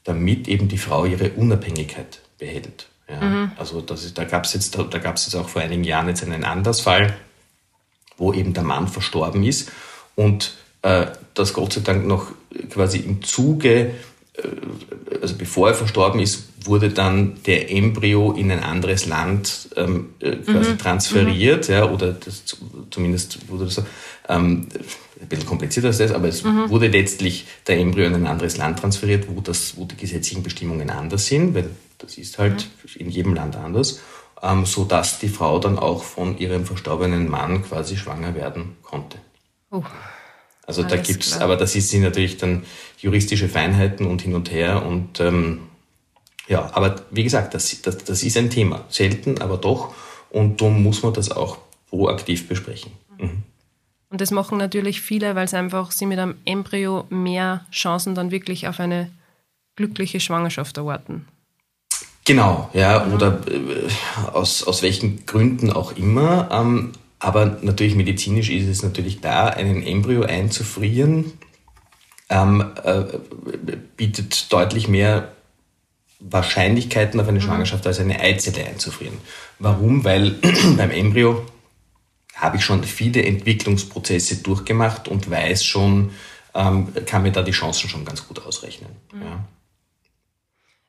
[0.04, 2.88] damit eben die Frau ihre Unabhängigkeit behält.
[3.08, 3.52] Ja, mhm.
[3.56, 6.44] Also das ist, da gab es jetzt, da jetzt auch vor einigen Jahren jetzt einen
[6.44, 7.16] Andersfall,
[8.18, 9.72] wo eben der Mann verstorben ist
[10.16, 12.32] und äh, das Gott sei Dank noch
[12.72, 13.92] quasi im Zuge,
[14.34, 14.42] äh,
[15.22, 20.38] also bevor er verstorben ist, wurde dann der Embryo in ein anderes Land ähm, äh,
[20.38, 20.78] quasi mhm.
[20.80, 21.74] transferiert, mhm.
[21.76, 22.44] ja, oder das,
[22.90, 23.86] zumindest wurde das so.
[24.30, 24.68] Ähm,
[25.20, 26.70] ein bisschen komplizierter als das, aber es mhm.
[26.70, 30.90] wurde letztlich der Embryo in ein anderes Land transferiert, wo, das, wo die gesetzlichen Bestimmungen
[30.90, 33.02] anders sind, weil das ist halt mhm.
[33.02, 34.02] in jedem Land anders,
[34.42, 39.18] ähm, so dass die Frau dann auch von ihrem verstorbenen Mann quasi schwanger werden konnte.
[39.72, 39.84] Oh.
[40.68, 41.42] Also Alles da gibt's, klar.
[41.44, 42.64] aber das sind natürlich dann
[42.98, 45.60] juristische Feinheiten und hin und her und ähm,
[46.48, 48.86] ja, aber wie gesagt, das, das, das ist ein Thema.
[48.90, 49.94] Selten, aber doch.
[50.30, 51.58] Und darum muss man das auch
[51.90, 52.92] proaktiv besprechen.
[53.18, 53.44] Mhm.
[54.16, 58.32] Und das machen natürlich viele, weil es einfach sie mit einem Embryo mehr Chancen dann
[58.32, 59.12] wirklich auf eine
[59.76, 61.28] glückliche Schwangerschaft erwarten.
[62.24, 66.48] Genau, ja, oder äh, aus, aus welchen Gründen auch immer.
[66.50, 71.34] Ähm, aber natürlich medizinisch ist es natürlich da, einen Embryo einzufrieren,
[72.30, 73.04] ähm, äh,
[73.98, 75.34] bietet deutlich mehr
[76.22, 77.44] Wahrscheinlichkeiten auf eine mhm.
[77.44, 79.18] Schwangerschaft als eine Eizelle einzufrieren.
[79.60, 80.06] Warum?
[80.06, 80.36] Weil
[80.78, 81.46] beim Embryo
[82.36, 86.12] habe ich schon viele Entwicklungsprozesse durchgemacht und weiß schon,
[86.54, 88.92] ähm, kann mir da die Chancen schon ganz gut ausrechnen.
[89.14, 89.22] Mhm.
[89.22, 89.46] Ja.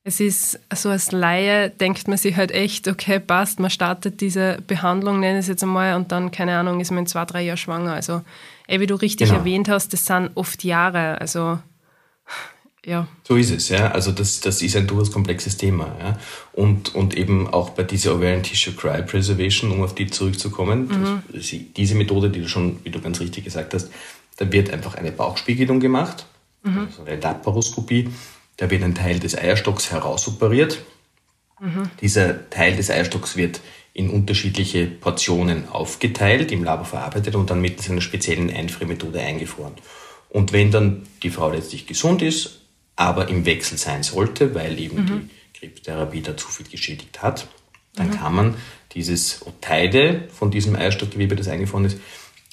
[0.09, 4.59] Es ist so als Laie denkt man sich halt echt, okay, passt, man startet diese
[4.65, 7.57] Behandlung, nenne es jetzt einmal, und dann, keine Ahnung, ist man in zwei, drei Jahren
[7.57, 7.95] schwanger.
[7.95, 8.23] Also,
[8.69, 9.41] ey, wie du richtig genau.
[9.41, 11.21] erwähnt hast, das sind oft Jahre.
[11.21, 11.59] Also,
[12.87, 13.07] ja.
[13.25, 13.91] So ist es, ja.
[13.91, 15.95] Also das, das ist ein durchaus komplexes Thema.
[16.01, 16.19] Ja.
[16.55, 21.23] Und, und eben auch bei dieser Ovarian Tissue Cry Preservation, um auf die zurückzukommen, mhm.
[21.33, 23.91] das, diese Methode, die du schon, wie du ganz richtig gesagt hast,
[24.39, 26.27] da wird einfach eine Bauchspiegelung gemacht,
[26.63, 26.87] mhm.
[26.87, 28.09] also eine Laparoskopie
[28.57, 30.83] da wird ein Teil des Eierstocks herausoperiert.
[31.61, 31.91] Mhm.
[32.01, 33.61] Dieser Teil des Eierstocks wird
[33.93, 39.73] in unterschiedliche Portionen aufgeteilt, im Labor verarbeitet und dann mittels einer speziellen Einfriermethode eingefroren.
[40.29, 42.61] Und wenn dann die Frau letztlich gesund ist,
[42.97, 45.31] aber im Wechsel sein sollte, weil eben mhm.
[45.55, 47.47] die Krebstherapie da zu viel geschädigt hat,
[47.95, 48.13] dann mhm.
[48.13, 48.55] kann man
[48.93, 51.99] dieses Teile von diesem Eierstockgewebe, das eingefroren ist,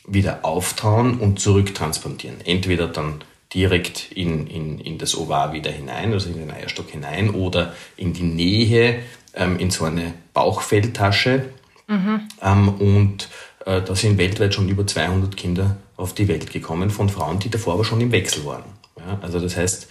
[0.06, 2.42] wieder auftauen und zurücktransplantieren.
[2.42, 7.30] Entweder dann direkt in, in, in das Ovar wieder hinein, also in den Eierstock hinein
[7.30, 9.00] oder in die Nähe,
[9.34, 11.46] ähm, in so eine Bauchfelltasche.
[11.88, 12.22] Mhm.
[12.42, 13.30] Ähm, und
[13.66, 17.50] äh, da sind weltweit schon über 200 Kinder auf die Welt gekommen von Frauen, die
[17.50, 18.64] davor aber schon im Wechsel waren.
[18.98, 19.88] Ja, also das heißt,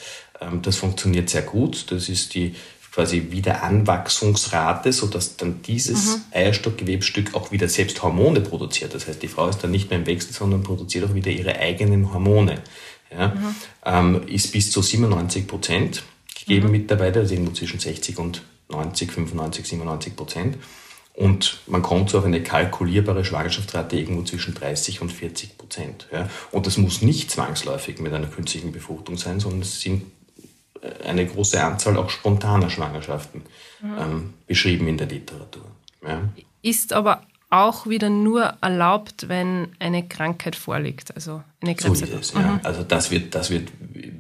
[0.63, 1.91] das funktioniert sehr gut.
[1.91, 2.55] Das ist die
[2.93, 6.23] quasi Wiederanwachsungsrate, sodass dann dieses mhm.
[6.33, 8.95] Eierstockgewebstück auch wieder selbst Hormone produziert.
[8.95, 11.59] Das heißt, die Frau ist dann nicht mehr im Wechsel, sondern produziert auch wieder ihre
[11.59, 12.63] eigenen Hormone
[13.11, 13.55] ja, mhm.
[13.85, 16.03] ähm, ist bis zu 97 Prozent
[16.39, 16.73] gegeben mhm.
[16.73, 20.59] mittlerweile, also irgendwo zwischen 60 und 90, 95, 97 Prozent.
[21.15, 26.09] Und man kommt so auf eine kalkulierbare Schwangerschaftsrate irgendwo zwischen 30 und 40 Prozent.
[26.11, 26.29] Ja.
[26.51, 30.05] Und das muss nicht zwangsläufig mit einer künstlichen Befruchtung sein, sondern es sind
[31.05, 33.43] eine große Anzahl auch spontaner Schwangerschaften
[33.81, 33.99] mhm.
[33.99, 35.65] ähm, beschrieben in der Literatur.
[36.07, 36.29] Ja.
[36.63, 41.99] Ist aber auch wieder nur erlaubt, wenn eine Krankheit vorliegt, also eine Krebs.
[41.99, 42.41] So ist es, ja.
[42.41, 42.61] Mhm.
[42.63, 43.69] Also das wird, das wird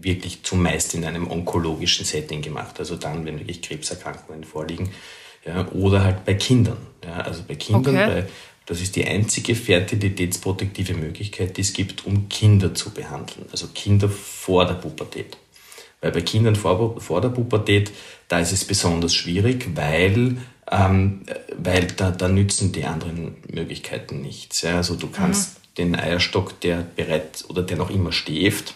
[0.03, 4.91] wirklich zumeist in einem onkologischen Setting gemacht, also dann, wenn wirklich Krebserkrankungen vorliegen,
[5.47, 6.77] ja, oder halt bei Kindern.
[7.05, 8.07] Ja, also bei Kindern, okay.
[8.07, 8.27] bei,
[8.67, 14.09] das ist die einzige fertilitätsprotektive Möglichkeit, die es gibt, um Kinder zu behandeln, also Kinder
[14.09, 15.39] vor der Pubertät.
[16.03, 17.93] Weil bei Kindern vor, vor der Pubertät,
[18.29, 20.37] da ist es besonders schwierig, weil
[20.71, 21.23] ähm,
[21.57, 24.63] weil da, da nützen die anderen Möglichkeiten nichts.
[24.63, 24.77] Ja?
[24.77, 25.75] Also du kannst mhm.
[25.79, 28.75] den Eierstock, der bereits oder der noch immer schläft,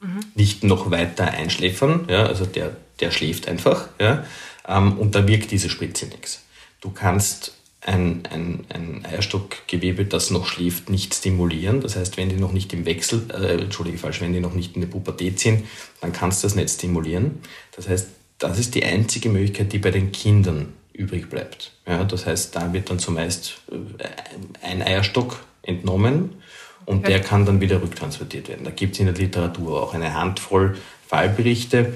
[0.00, 0.20] mhm.
[0.34, 2.06] nicht noch weiter einschläfern.
[2.08, 2.26] Ja?
[2.26, 4.24] Also der, der schläft einfach ja?
[4.68, 6.44] Ähm, und da wirkt diese Spritze nichts.
[6.80, 11.80] Du kannst ein, ein, ein Eierstockgewebe, das noch schläft, nicht stimulieren.
[11.80, 14.74] Das heißt, wenn die noch nicht im Wechsel, äh, entschuldige falsch, wenn die noch nicht
[14.74, 15.64] in der Pubertät sind,
[16.00, 17.40] dann kannst du das nicht stimulieren.
[17.74, 21.72] Das heißt, das ist die einzige Möglichkeit, die bei den Kindern übrig bleibt.
[21.86, 26.42] Ja, das heißt, da wird dann zumeist äh, ein Eierstock entnommen
[26.84, 27.08] und okay.
[27.08, 28.64] der kann dann wieder rücktransportiert werden.
[28.64, 31.94] Da gibt es in der Literatur auch eine Handvoll Fallberichte,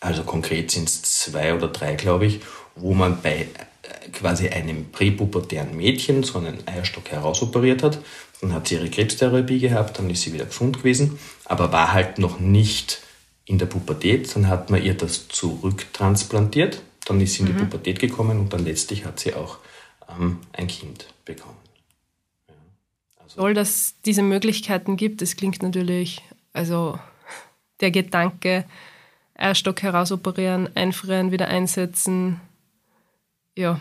[0.00, 2.40] also konkret sind es zwei oder drei, glaube ich,
[2.76, 3.48] wo man bei
[4.12, 7.98] quasi einem präpubertären Mädchen so einen Eierstock herausoperiert hat.
[8.40, 12.18] Dann hat sie ihre Krebstherapie gehabt, dann ist sie wieder gesund gewesen, aber war halt
[12.18, 13.02] noch nicht
[13.44, 14.34] in der Pubertät.
[14.34, 17.70] Dann hat man ihr das zurücktransplantiert dann ist sie in die mhm.
[17.70, 19.58] Pubertät gekommen und dann letztlich hat sie auch
[20.08, 21.56] ähm, ein Kind bekommen.
[22.48, 22.54] Ja.
[23.16, 25.22] Also Toll, dass es diese Möglichkeiten gibt.
[25.22, 26.98] Das klingt natürlich, also
[27.80, 28.64] der Gedanke,
[29.34, 32.40] Eierstock herausoperieren, einfrieren, wieder einsetzen,
[33.56, 33.80] ja.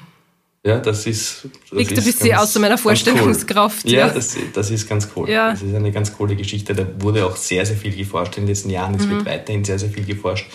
[0.63, 1.47] Ja, das ist.
[1.69, 3.85] Das Liegt ein bisschen außer meiner Vorstellungskraft.
[3.85, 3.91] Cool.
[3.91, 4.13] Ja, ja.
[4.13, 5.29] Das, das ist ganz cool.
[5.29, 5.51] Ja.
[5.51, 6.73] Das ist eine ganz coole Geschichte.
[6.73, 8.95] Da wurde auch sehr, sehr viel geforscht in den letzten Jahren.
[8.95, 9.11] Es mhm.
[9.11, 10.47] wird weiterhin sehr, sehr viel geforscht.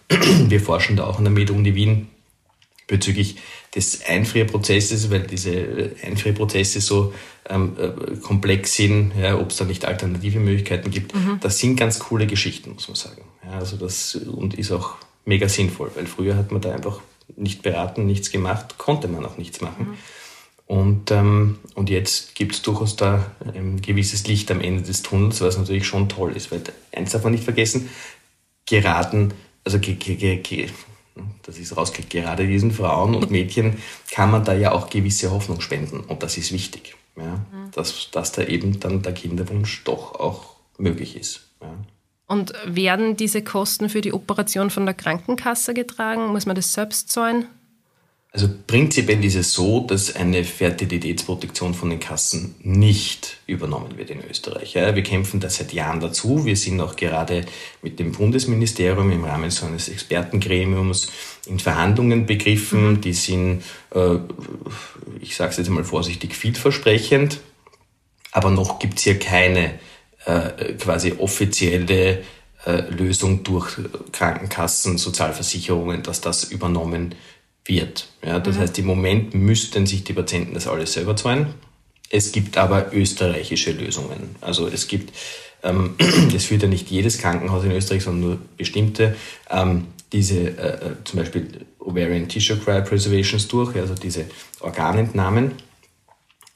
[0.08, 2.08] Wir forschen da auch an der Med-Uni Wien
[2.86, 3.36] bezüglich
[3.74, 7.12] des Einfrierprozesses, weil diese Einfrierprozesse so
[7.48, 11.14] ähm, äh, komplex sind, ja, ob es da nicht alternative Möglichkeiten gibt.
[11.14, 11.38] Mhm.
[11.40, 13.22] Das sind ganz coole Geschichten, muss man sagen.
[13.44, 17.00] Ja, also das und ist auch mega sinnvoll, weil früher hat man da einfach
[17.36, 19.90] nicht beraten, nichts gemacht, konnte man auch nichts machen.
[19.90, 19.98] Mhm.
[20.66, 25.40] Und, ähm, und jetzt gibt es durchaus da ein gewisses Licht am Ende des Tunnels,
[25.40, 26.62] was natürlich schon toll ist, weil
[26.92, 27.88] eins darf man nicht vergessen,
[28.66, 29.32] geraten,
[29.64, 30.68] also ge, ge, ge,
[31.42, 32.10] das ist rausgekriegt.
[32.10, 33.78] Gerade diesen Frauen und Mädchen
[34.10, 36.00] kann man da ja auch gewisse Hoffnung spenden.
[36.00, 37.36] Und das ist wichtig, ja?
[37.52, 37.70] Mhm.
[37.72, 41.48] dass, dass da eben dann der Kinderwunsch doch auch möglich ist.
[41.60, 41.74] Ja?
[42.28, 46.28] Und werden diese Kosten für die Operation von der Krankenkasse getragen?
[46.28, 47.46] Muss man das selbst zahlen?
[48.30, 54.22] Also prinzipiell ist es so, dass eine Fertilitätsproduktion von den Kassen nicht übernommen wird in
[54.22, 54.74] Österreich.
[54.74, 56.44] Ja, wir kämpfen da seit Jahren dazu.
[56.44, 57.46] Wir sind auch gerade
[57.80, 61.10] mit dem Bundesministerium im Rahmen so eines Expertengremiums
[61.46, 62.90] in Verhandlungen begriffen.
[62.90, 63.00] Mhm.
[63.00, 63.62] Die sind,
[63.94, 64.16] äh,
[65.22, 67.40] ich sage es jetzt mal vorsichtig, vielversprechend.
[68.32, 69.80] Aber noch gibt es hier keine
[70.28, 72.22] äh, quasi offizielle
[72.66, 73.76] äh, Lösung durch
[74.12, 77.14] Krankenkassen, Sozialversicherungen, dass das übernommen
[77.64, 78.08] wird.
[78.24, 78.60] Ja, das mhm.
[78.60, 81.54] heißt, im Moment müssten sich die Patienten das alles selber zahlen.
[82.10, 84.36] Es gibt aber österreichische Lösungen.
[84.40, 85.12] Also es gibt,
[85.62, 85.94] ähm,
[86.32, 89.16] das führt ja nicht jedes Krankenhaus in Österreich, sondern nur bestimmte,
[89.50, 94.26] ähm, diese äh, äh zum Beispiel Ovarian Tissue Cryopreservations durch, also diese
[94.60, 95.52] Organentnahmen.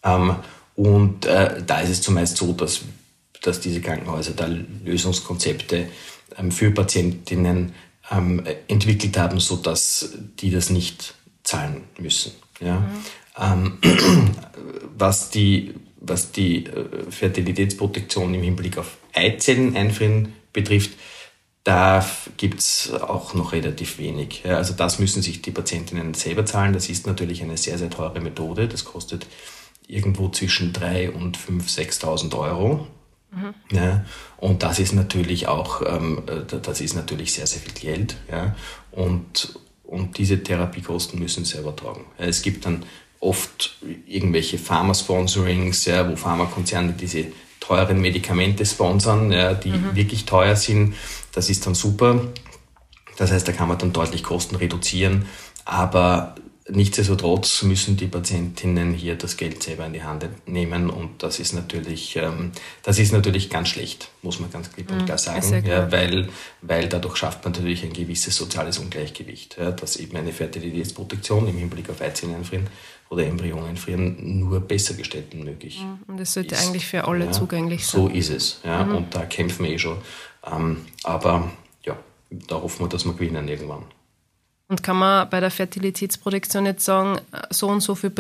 [0.05, 0.37] Ähm,
[0.75, 2.83] und äh, da ist es zumeist so, dass,
[3.43, 4.49] dass diese Krankenhäuser da
[4.85, 5.89] Lösungskonzepte
[6.39, 7.75] ähm, für Patientinnen
[8.11, 12.33] ähm, entwickelt haben, so dass die das nicht zahlen müssen.
[12.61, 12.81] Ja?
[12.81, 12.99] Mhm.
[13.39, 13.79] Ähm,
[14.99, 20.93] was die, was die äh, Fertilitätsprotektion im Hinblick auf Eizellen einfrieren betrifft,
[21.65, 22.05] da
[22.39, 24.45] gibt es auch noch relativ wenig.
[24.45, 26.73] Also das müssen sich die Patientinnen selber zahlen.
[26.73, 28.67] Das ist natürlich eine sehr, sehr teure Methode.
[28.67, 29.29] Das kostet
[29.87, 32.89] irgendwo zwischen 3.000 und 5.000, 6.000 Euro.
[33.33, 33.55] Mhm.
[33.77, 34.05] Ja,
[34.37, 36.23] und das ist natürlich auch, ähm,
[36.63, 38.17] das ist natürlich sehr, sehr viel Geld.
[38.31, 38.55] Ja,
[38.91, 42.05] und, und diese Therapiekosten müssen selber tragen.
[42.19, 42.85] Ja, es gibt dann
[43.21, 47.27] oft irgendwelche Pharma-Sponsorings, ja, wo Pharmakonzerne diese
[47.61, 49.95] teuren Medikamente sponsern, ja, die mhm.
[49.95, 50.95] wirklich teuer sind.
[51.33, 52.21] Das ist dann super.
[53.17, 55.27] Das heißt, da kann man dann deutlich Kosten reduzieren.
[55.65, 56.35] Aber
[56.75, 61.53] Nichtsdestotrotz müssen die Patientinnen hier das Geld selber in die Hand nehmen und das ist
[61.53, 65.67] natürlich, ähm, das ist natürlich ganz schlecht, muss man ganz klipp und mhm, klar sagen,
[65.67, 66.31] ja, weil,
[66.63, 71.59] weil dadurch schafft man natürlich ein gewisses soziales Ungleichgewicht, ja, dass eben eine Fertilitätsprotektion im
[71.59, 72.69] Hinblick auf Weizeneinfrieren
[73.11, 75.83] oder Embryonenfrieren nur besser gestellten möglich.
[75.83, 76.67] Mhm, und das sollte ist.
[76.67, 78.01] eigentlich für alle ja, zugänglich sein.
[78.01, 78.97] So ist es, ja, mhm.
[78.97, 79.99] und da kämpfen wir eh schon.
[80.51, 81.51] Ähm, aber
[81.85, 81.99] ja,
[82.31, 83.85] da hoffen wir, dass wir gewinnen irgendwann.
[84.73, 88.11] Und kann man bei der Fertilitätsproduktion jetzt sagen, so und so viel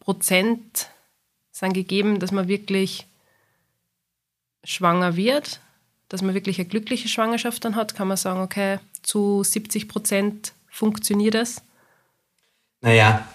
[0.00, 0.88] Prozent
[1.52, 3.04] sind gegeben, dass man wirklich
[4.64, 5.60] schwanger wird,
[6.08, 7.94] dass man wirklich eine glückliche Schwangerschaft dann hat?
[7.94, 11.60] Kann man sagen, okay, zu 70 Prozent funktioniert das?
[12.80, 13.28] Naja,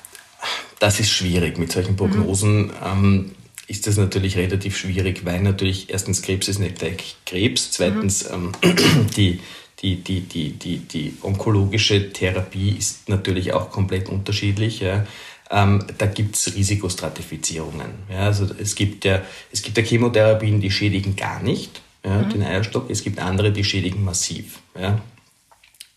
[0.80, 1.60] das ist schwierig.
[1.60, 2.74] Mit solchen Prognosen mhm.
[2.84, 3.36] ähm,
[3.68, 8.54] ist das natürlich relativ schwierig, weil natürlich erstens Krebs ist nicht gleich Krebs, zweitens mhm.
[8.64, 9.42] ähm, die
[9.84, 14.80] die, die, die, die, die onkologische Therapie ist natürlich auch komplett unterschiedlich.
[14.80, 15.06] Ja.
[15.52, 17.92] Ähm, da gibt es Risikostratifizierungen.
[18.10, 18.22] Ja.
[18.22, 22.30] Also es gibt ja, es gibt ja Chemotherapien, die schädigen gar nicht ja, mhm.
[22.30, 22.90] den Eierstock.
[22.90, 24.60] Es gibt andere, die schädigen massiv.
[24.80, 25.02] Ja.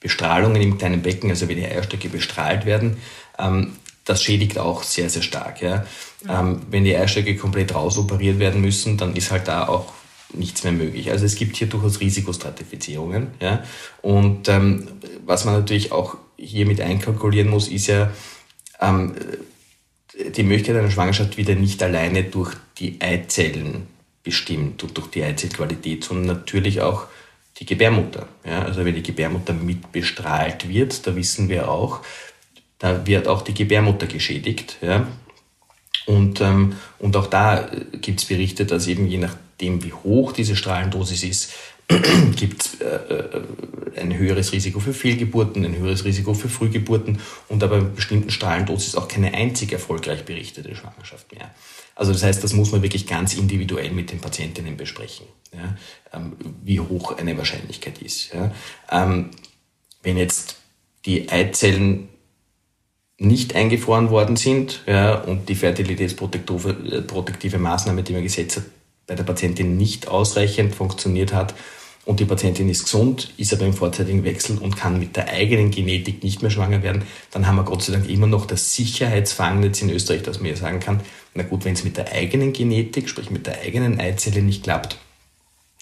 [0.01, 2.97] Bestrahlungen im kleinen Becken, also wenn die Eierstöcke bestrahlt werden,
[3.39, 3.73] ähm,
[4.05, 5.63] das schädigt auch sehr, sehr stark.
[5.63, 5.87] Ja.
[6.29, 9.93] Ähm, wenn die Eierstöcke komplett rausoperiert werden müssen, dann ist halt da auch
[10.33, 11.11] nichts mehr möglich.
[11.11, 13.29] Also es gibt hier durchaus Risikostratifizierungen.
[13.41, 13.63] Ja?
[14.03, 14.89] Und ähm,
[15.25, 18.11] was man natürlich auch hier mit einkalkulieren muss, ist ja
[18.81, 19.15] ähm,
[20.17, 23.87] die Möglichkeit einer Schwangerschaft wieder nicht alleine durch die Eizellen
[24.23, 27.07] bestimmt und durch die Eizellqualität, sondern natürlich auch
[27.59, 28.29] die Gebärmutter.
[28.45, 28.63] Ja?
[28.63, 32.01] Also wenn die Gebärmutter mit bestrahlt wird, da wissen wir auch,
[32.79, 34.79] da wird auch die Gebärmutter geschädigt.
[34.83, 35.07] Ja?
[36.07, 37.69] Und, ähm, und auch da
[38.01, 41.53] gibt es Berichte, dass eben je nach dem, wie hoch diese Strahlendosis ist,
[42.37, 47.63] gibt es äh, äh, ein höheres Risiko für Fehlgeburten, ein höheres Risiko für Frühgeburten und
[47.63, 51.55] aber bei bestimmten Strahlendosis auch keine einzig erfolgreich berichtete Schwangerschaft mehr.
[51.95, 55.77] Also das heißt, das muss man wirklich ganz individuell mit den Patientinnen besprechen, ja,
[56.13, 56.33] ähm,
[56.65, 58.35] wie hoch eine Wahrscheinlichkeit ist.
[58.35, 58.53] Ja.
[58.91, 59.31] Ähm,
[60.03, 60.57] wenn jetzt
[61.05, 62.09] die Eizellen
[63.19, 68.65] nicht eingefroren worden sind ja, und die fertilitätsprotektive Maßnahme, die man gesetzt hat,
[69.07, 71.55] bei der Patientin nicht ausreichend funktioniert hat
[72.07, 75.73] und die Patientin ist gesund, ist aber im vorzeitigen Wechsel und kann mit der eigenen
[75.73, 79.83] Genetik nicht mehr schwanger werden, dann haben wir Gott sei Dank immer noch das Sicherheitsfangnetz
[79.83, 81.01] in Österreich, dass man ja sagen kann,
[81.35, 84.99] na gut, wenn es mit der eigenen Genetik, sprich mit der eigenen Eizelle nicht klappt,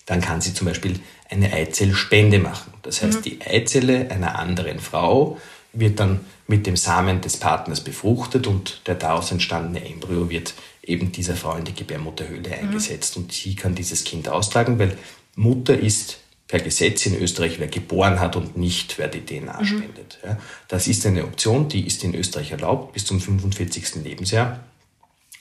[0.07, 0.99] dann kann sie zum Beispiel
[1.31, 2.73] eine Eizellspende machen.
[2.83, 3.23] Das heißt, mhm.
[3.23, 5.39] die Eizelle einer anderen Frau
[5.75, 10.55] wird dann mit dem Samen des Partners befruchtet und der daraus entstandene Embryo wird
[10.87, 12.55] eben dieser Frau in die Gebärmutterhöhle mhm.
[12.55, 14.97] eingesetzt und sie kann dieses Kind austragen, weil
[15.37, 19.65] Mutter ist per Gesetz in Österreich, wer geboren hat und nicht, wer die DNA mhm.
[19.65, 20.19] spendet.
[20.25, 23.97] Ja, das ist eine Option, die ist in Österreich erlaubt bis zum 45.
[24.05, 24.61] Lebensjahr.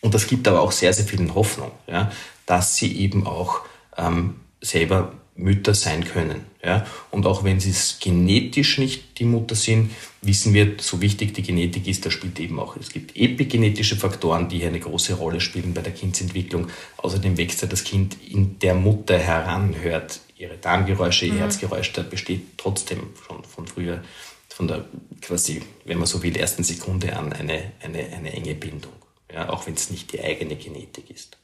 [0.02, 2.12] Und das gibt aber auch sehr, sehr vielen Hoffnung, ja,
[2.46, 3.62] dass sie eben auch
[3.98, 6.46] ähm, selber Mütter sein können.
[6.64, 6.86] Ja?
[7.12, 11.42] Und auch wenn sie es genetisch nicht die Mutter sind, wissen wir, so wichtig die
[11.42, 15.42] Genetik ist, da spielt eben auch, es gibt epigenetische Faktoren, die hier eine große Rolle
[15.42, 16.68] spielen bei der Kindsentwicklung.
[16.98, 21.40] Außerdem wächst ja das Kind in der Mutter heran, hört ihre Darmgeräusche, ihr mhm.
[21.40, 24.04] Herzgeräusch, da besteht trotzdem schon von früher,
[24.50, 24.86] von der
[25.22, 28.94] quasi, wenn man so will, ersten Sekunde an eine, eine, eine enge Bindung.
[29.32, 29.50] Ja?
[29.50, 31.38] Auch wenn es nicht die eigene Genetik ist.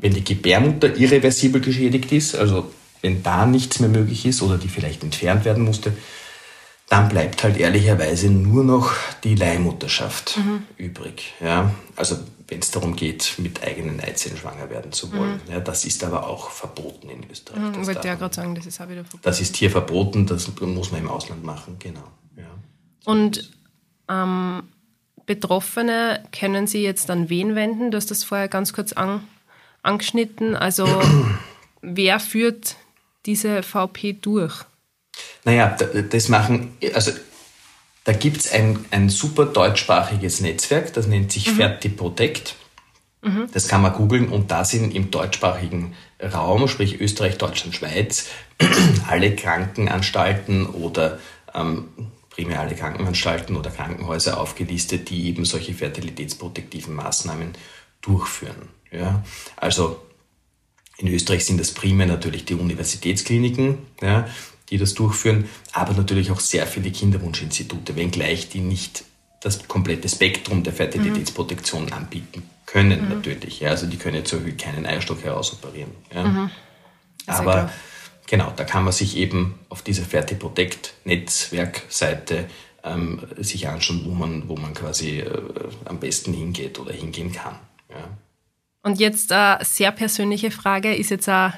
[0.00, 2.70] Wenn die Gebärmutter irreversibel geschädigt ist, also
[3.02, 5.92] wenn da nichts mehr möglich ist oder die vielleicht entfernt werden musste,
[6.88, 10.64] dann bleibt halt ehrlicherweise nur noch die Leihmutterschaft mhm.
[10.76, 11.34] übrig.
[11.40, 11.72] Ja?
[11.96, 12.18] Also
[12.48, 15.40] wenn es darum geht, mit eigenen Eizellen schwanger werden zu wollen.
[15.46, 15.52] Mhm.
[15.52, 17.60] Ja, das ist aber auch verboten in Österreich.
[17.60, 19.22] Mhm, wollte ja gerade sagen, das ist auch wieder verboten.
[19.22, 22.02] Das ist hier verboten, das muss man im Ausland machen, genau.
[22.36, 22.50] Ja.
[23.04, 23.52] Und
[24.08, 24.64] ähm,
[25.26, 27.92] Betroffene können Sie jetzt an wen wenden?
[27.92, 29.22] Du hast das vorher ganz kurz an,
[29.82, 30.56] angeschnitten.
[30.56, 30.86] Also
[31.82, 32.76] wer führt
[33.26, 34.64] diese VP durch?
[35.44, 35.76] Naja,
[36.10, 37.12] das machen, also
[38.04, 41.56] da gibt es ein, ein super deutschsprachiges Netzwerk, das nennt sich mhm.
[41.56, 42.56] FertiProtect.
[43.22, 43.48] Mhm.
[43.52, 48.28] Das kann man googeln und da sind im deutschsprachigen Raum, sprich Österreich, Deutschland, Schweiz,
[49.08, 51.18] alle Krankenanstalten oder
[51.54, 51.88] ähm,
[52.30, 57.52] primär alle Krankenanstalten oder Krankenhäuser aufgelistet, die eben solche fertilitätsprotektiven Maßnahmen
[58.00, 58.68] durchführen.
[58.90, 59.24] Ja?
[59.56, 60.00] Also
[60.98, 64.28] in Österreich sind das primär natürlich die Universitätskliniken, ja,
[64.68, 69.04] die das durchführen, aber natürlich auch sehr viele Kinderwunschinstitute, wenngleich die nicht
[69.40, 71.92] das komplette Spektrum der Fertilitätsprotektion mhm.
[71.92, 73.08] anbieten können, mhm.
[73.08, 73.58] natürlich.
[73.60, 75.90] Ja, also die können jetzt irgendwie keinen Eierstock herausoperieren.
[76.14, 76.24] Ja.
[76.24, 76.50] Mhm.
[77.26, 77.72] Aber klar.
[78.26, 82.46] genau, da kann man sich eben auf dieser Fertiprotect-Netzwerkseite
[82.84, 85.40] ähm, sich anschauen, wo man, wo man quasi äh,
[85.86, 87.56] am besten hingeht oder hingehen kann.
[87.88, 88.08] Ja.
[88.82, 91.52] Und jetzt eine sehr persönliche Frage ist jetzt auch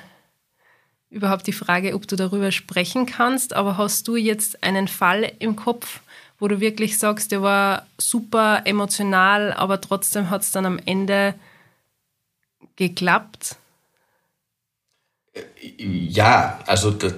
[1.11, 5.57] überhaupt die Frage, ob du darüber sprechen kannst, aber hast du jetzt einen Fall im
[5.57, 6.01] Kopf,
[6.39, 11.35] wo du wirklich sagst, der war super emotional, aber trotzdem hat es dann am Ende
[12.77, 13.57] geklappt?
[15.79, 17.15] Ja, also das,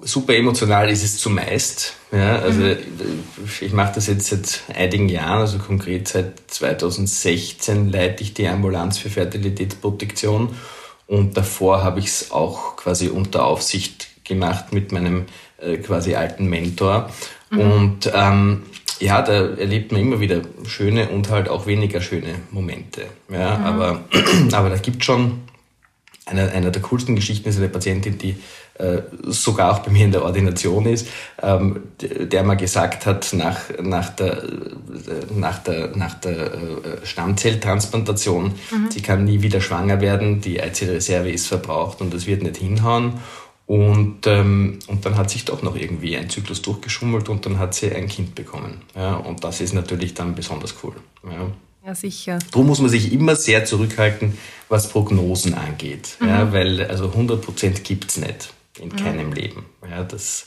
[0.00, 1.94] super emotional ist es zumeist.
[2.10, 2.76] Ja, also mhm.
[3.60, 8.98] ich mache das jetzt seit einigen Jahren, also konkret seit 2016 leite ich die Ambulanz
[8.98, 10.54] für Fertilitätsprotektion
[11.06, 15.26] und davor habe ich es auch quasi unter Aufsicht gemacht mit meinem
[15.58, 17.10] äh, quasi alten Mentor.
[17.50, 17.60] Mhm.
[17.60, 18.62] Und ähm,
[19.00, 23.02] ja, da erlebt man immer wieder schöne und halt auch weniger schöne Momente.
[23.30, 23.64] Ja, mhm.
[23.64, 24.04] aber,
[24.52, 25.42] aber da gibt schon
[26.24, 28.36] eine, eine der coolsten Geschichten ist eine Patientin, die
[29.26, 31.06] sogar auch bei mir in der Ordination ist,
[31.40, 34.48] ähm, der mal gesagt hat, nach, nach der, äh,
[35.34, 36.58] nach der, nach der äh,
[37.04, 38.90] Stammzelltransplantation, mhm.
[38.90, 43.14] sie kann nie wieder schwanger werden, die Eizellreserve ist verbraucht und das wird nicht hinhauen.
[43.66, 47.74] Und, ähm, und dann hat sich doch noch irgendwie ein Zyklus durchgeschummelt und dann hat
[47.74, 48.82] sie ein Kind bekommen.
[48.94, 50.94] Ja, und das ist natürlich dann besonders cool.
[51.24, 51.48] Ja.
[51.84, 52.38] Ja, sicher.
[52.52, 56.16] Darum muss man sich immer sehr zurückhalten, was Prognosen angeht.
[56.20, 56.28] Mhm.
[56.28, 58.96] Ja, weil also 100 Prozent gibt es nicht in mhm.
[58.96, 59.66] keinem Leben.
[59.88, 60.46] Ja, das,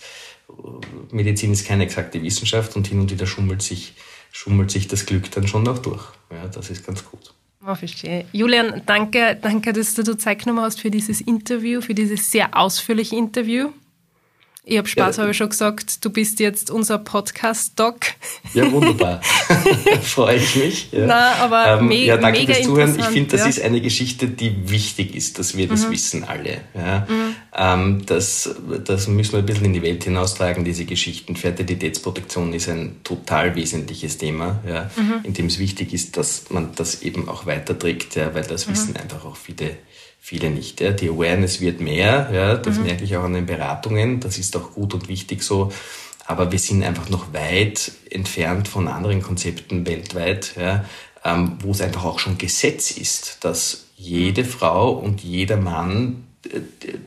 [1.11, 3.93] Medizin ist keine exakte Wissenschaft und hin und wieder schummelt sich,
[4.31, 6.03] schummelt sich das Glück dann schon noch durch.
[6.31, 7.33] Ja, das ist ganz gut.
[7.67, 8.25] Oh, verstehe.
[8.31, 13.15] Julian, danke, danke, dass du Zeit genommen hast für dieses Interview, für dieses sehr ausführliche
[13.15, 13.69] Interview.
[14.67, 17.97] Ich habe Spaß, ja, habe ich schon gesagt, du bist jetzt unser Podcast-Doc.
[18.55, 19.21] Ja, wunderbar.
[20.01, 20.91] Freue ich mich.
[20.91, 21.05] Ja.
[21.05, 22.99] Na, aber ähm, me ja, danke mega fürs Zuhören.
[22.99, 23.47] Ich finde, das ja.
[23.47, 25.91] ist eine Geschichte, die wichtig ist, dass wir das mhm.
[25.91, 26.61] wissen alle.
[26.73, 27.05] Ja.
[27.07, 27.35] Mhm.
[27.57, 28.53] Ähm, das,
[28.83, 31.37] das müssen wir ein bisschen in die Welt hinaustragen, diese Geschichten.
[31.37, 35.23] Fertilitätsprotektion ist ein total wesentliches Thema, ja, mhm.
[35.23, 38.71] in dem es wichtig ist, dass man das eben auch weiterträgt, ja, weil das mhm.
[38.71, 39.77] wissen einfach auch viele
[40.25, 40.81] viele nicht.
[40.81, 40.91] Ja.
[40.91, 42.85] Die Awareness wird mehr, ja, das mhm.
[42.85, 45.71] merke ich auch an den Beratungen, das ist auch gut und wichtig so.
[46.25, 50.83] Aber wir sind einfach noch weit entfernt von anderen Konzepten weltweit, ja,
[51.23, 56.24] ähm, wo es einfach auch schon Gesetz ist, dass jede Frau und jeder Mann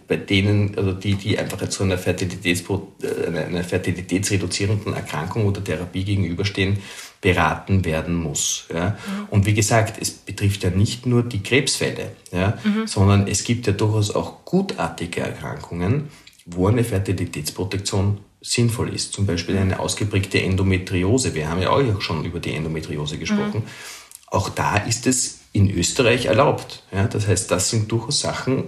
[0.06, 2.64] bei denen, also die, die einfach zu einer, Fertilitäts,
[3.02, 6.78] äh, einer fertilitätsreduzierenden Erkrankung oder Therapie gegenüberstehen,
[7.20, 8.66] beraten werden muss.
[8.72, 8.90] Ja.
[8.90, 9.28] Mhm.
[9.30, 12.86] Und wie gesagt, es betrifft ja nicht nur die Krebsfälle, ja, mhm.
[12.86, 16.08] sondern es gibt ja durchaus auch gutartige Erkrankungen,
[16.46, 19.12] wo eine Fertilitätsprotektion sinnvoll ist.
[19.12, 21.34] Zum Beispiel eine ausgeprägte Endometriose.
[21.34, 23.62] Wir haben ja auch schon über die Endometriose gesprochen.
[23.64, 24.28] Mhm.
[24.30, 26.84] Auch da ist es in Österreich erlaubt.
[26.92, 27.06] Ja.
[27.06, 28.64] Das heißt, das sind durchaus Sachen,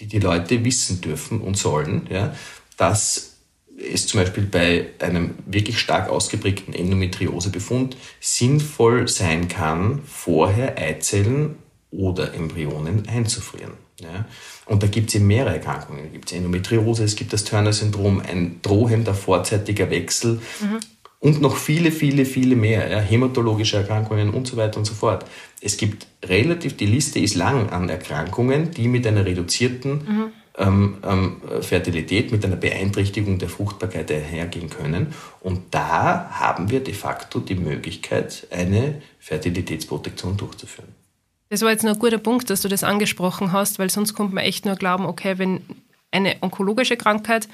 [0.00, 2.34] die die Leute wissen dürfen und sollen, ja,
[2.76, 3.34] dass
[3.76, 11.56] es zum Beispiel bei einem wirklich stark ausgeprägten Endometriosebefund sinnvoll sein kann, vorher Eizellen
[11.90, 13.72] oder Embryonen einzufrieren.
[14.00, 14.26] Ja?
[14.66, 16.04] Und da gibt es eben mehrere Erkrankungen.
[16.04, 20.80] Da gibt es Endometriose, es gibt das Turner-Syndrom, ein drohender vorzeitiger Wechsel mhm.
[21.20, 22.88] und noch viele, viele, viele mehr.
[22.90, 23.00] Ja?
[23.00, 25.24] Hämatologische Erkrankungen und so weiter und so fort.
[25.64, 30.32] Es gibt relativ, die Liste ist lang an Erkrankungen, die mit einer reduzierten mhm.
[30.58, 35.14] ähm, ähm, Fertilität, mit einer Beeinträchtigung der Fruchtbarkeit einhergehen können.
[35.40, 40.90] Und da haben wir de facto die Möglichkeit, eine Fertilitätsprotektion durchzuführen.
[41.48, 44.34] Das war jetzt nur ein guter Punkt, dass du das angesprochen hast, weil sonst kommt
[44.34, 45.62] man echt nur glauben, okay, wenn
[46.10, 47.48] eine onkologische Krankheit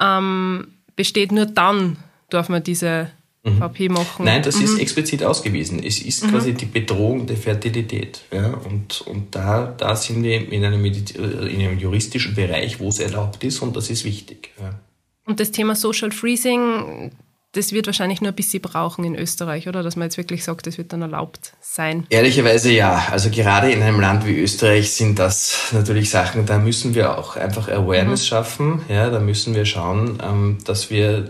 [0.00, 1.98] ähm, besteht, nur dann
[2.30, 3.10] darf man diese
[3.44, 3.58] mhm.
[3.58, 4.24] VP machen.
[4.24, 4.64] Nein, das mhm.
[4.64, 5.82] ist explizit ausgewiesen.
[5.82, 6.30] Es ist mhm.
[6.30, 8.22] quasi die Bedrohung der Fertilität.
[8.32, 8.54] Ja?
[8.54, 13.42] Und, und da, da sind wir in einem, in einem juristischen Bereich, wo es erlaubt
[13.44, 14.50] ist und das ist wichtig.
[14.60, 14.78] Ja.
[15.24, 17.12] Und das Thema Social Freezing,
[17.52, 19.82] das wird wahrscheinlich nur ein bisschen brauchen in Österreich, oder?
[19.82, 22.06] Dass man jetzt wirklich sagt, das wird dann erlaubt sein.
[22.10, 23.08] Ehrlicherweise ja.
[23.10, 27.36] Also gerade in einem Land wie Österreich sind das natürlich Sachen, da müssen wir auch
[27.36, 28.26] einfach Awareness mhm.
[28.26, 28.82] schaffen.
[28.88, 31.22] Ja, da müssen wir schauen, ähm, dass wir,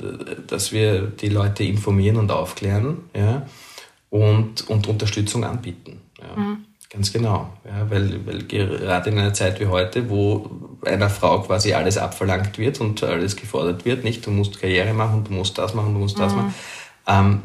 [0.47, 3.47] dass wir die Leute informieren und aufklären, ja,
[4.11, 6.01] und, und Unterstützung anbieten.
[6.19, 6.41] Ja.
[6.41, 6.65] Mhm.
[6.91, 11.73] Ganz genau, ja, weil, weil gerade in einer Zeit wie heute, wo einer Frau quasi
[11.73, 15.75] alles abverlangt wird und alles gefordert wird, nicht, du musst Karriere machen, du musst das
[15.75, 16.39] machen, du musst das mhm.
[16.39, 16.55] machen,
[17.07, 17.43] ähm,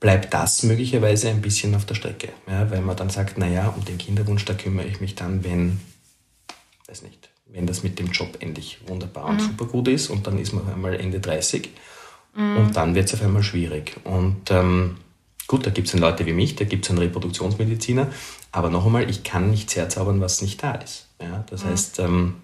[0.00, 3.84] bleibt das möglicherweise ein bisschen auf der Strecke, ja, weil man dann sagt, naja, um
[3.84, 5.80] den Kinderwunsch, da kümmere ich mich dann, wenn,
[6.88, 9.30] weiß nicht, wenn das mit dem Job endlich wunderbar mhm.
[9.30, 11.70] und super gut ist und dann ist man auf einmal Ende 30
[12.34, 12.56] mhm.
[12.56, 13.96] und dann wird es auf einmal schwierig.
[14.04, 14.96] Und ähm,
[15.46, 18.08] gut, da gibt es dann Leute wie mich, da gibt es einen Reproduktionsmediziner,
[18.52, 21.08] aber noch einmal, ich kann nichts herzaubern, was nicht da ist.
[21.20, 21.44] Ja?
[21.48, 21.68] Das mhm.
[21.68, 22.34] heißt, ähm,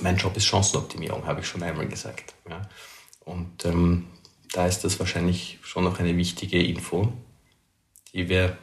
[0.00, 2.34] mein Job ist Chancenoptimierung, habe ich schon einmal gesagt.
[2.48, 2.62] Ja?
[3.24, 4.06] Und ähm,
[4.52, 7.12] da ist das wahrscheinlich schon noch eine wichtige Info,
[8.12, 8.56] die wir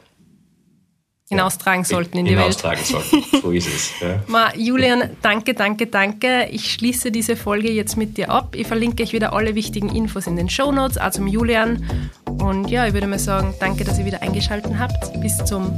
[1.32, 3.04] hinaustragen sollten in die hinaustragen Welt.
[3.10, 3.40] Sollten.
[3.42, 4.00] So ist es.
[4.00, 4.22] Ja.
[4.26, 6.48] Ma, Julian, danke, danke, danke.
[6.50, 8.54] Ich schließe diese Folge jetzt mit dir ab.
[8.54, 11.84] Ich verlinke euch wieder alle wichtigen Infos in den Show Notes, auch zum Julian.
[12.26, 15.20] Und ja, ich würde mal sagen, danke, dass ihr wieder eingeschaltet habt.
[15.20, 15.72] Bis zum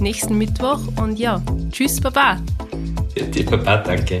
[0.00, 2.40] nächsten Mittwoch und ja, tschüss, Baba.
[3.16, 4.20] Ja, dir, Baba, danke.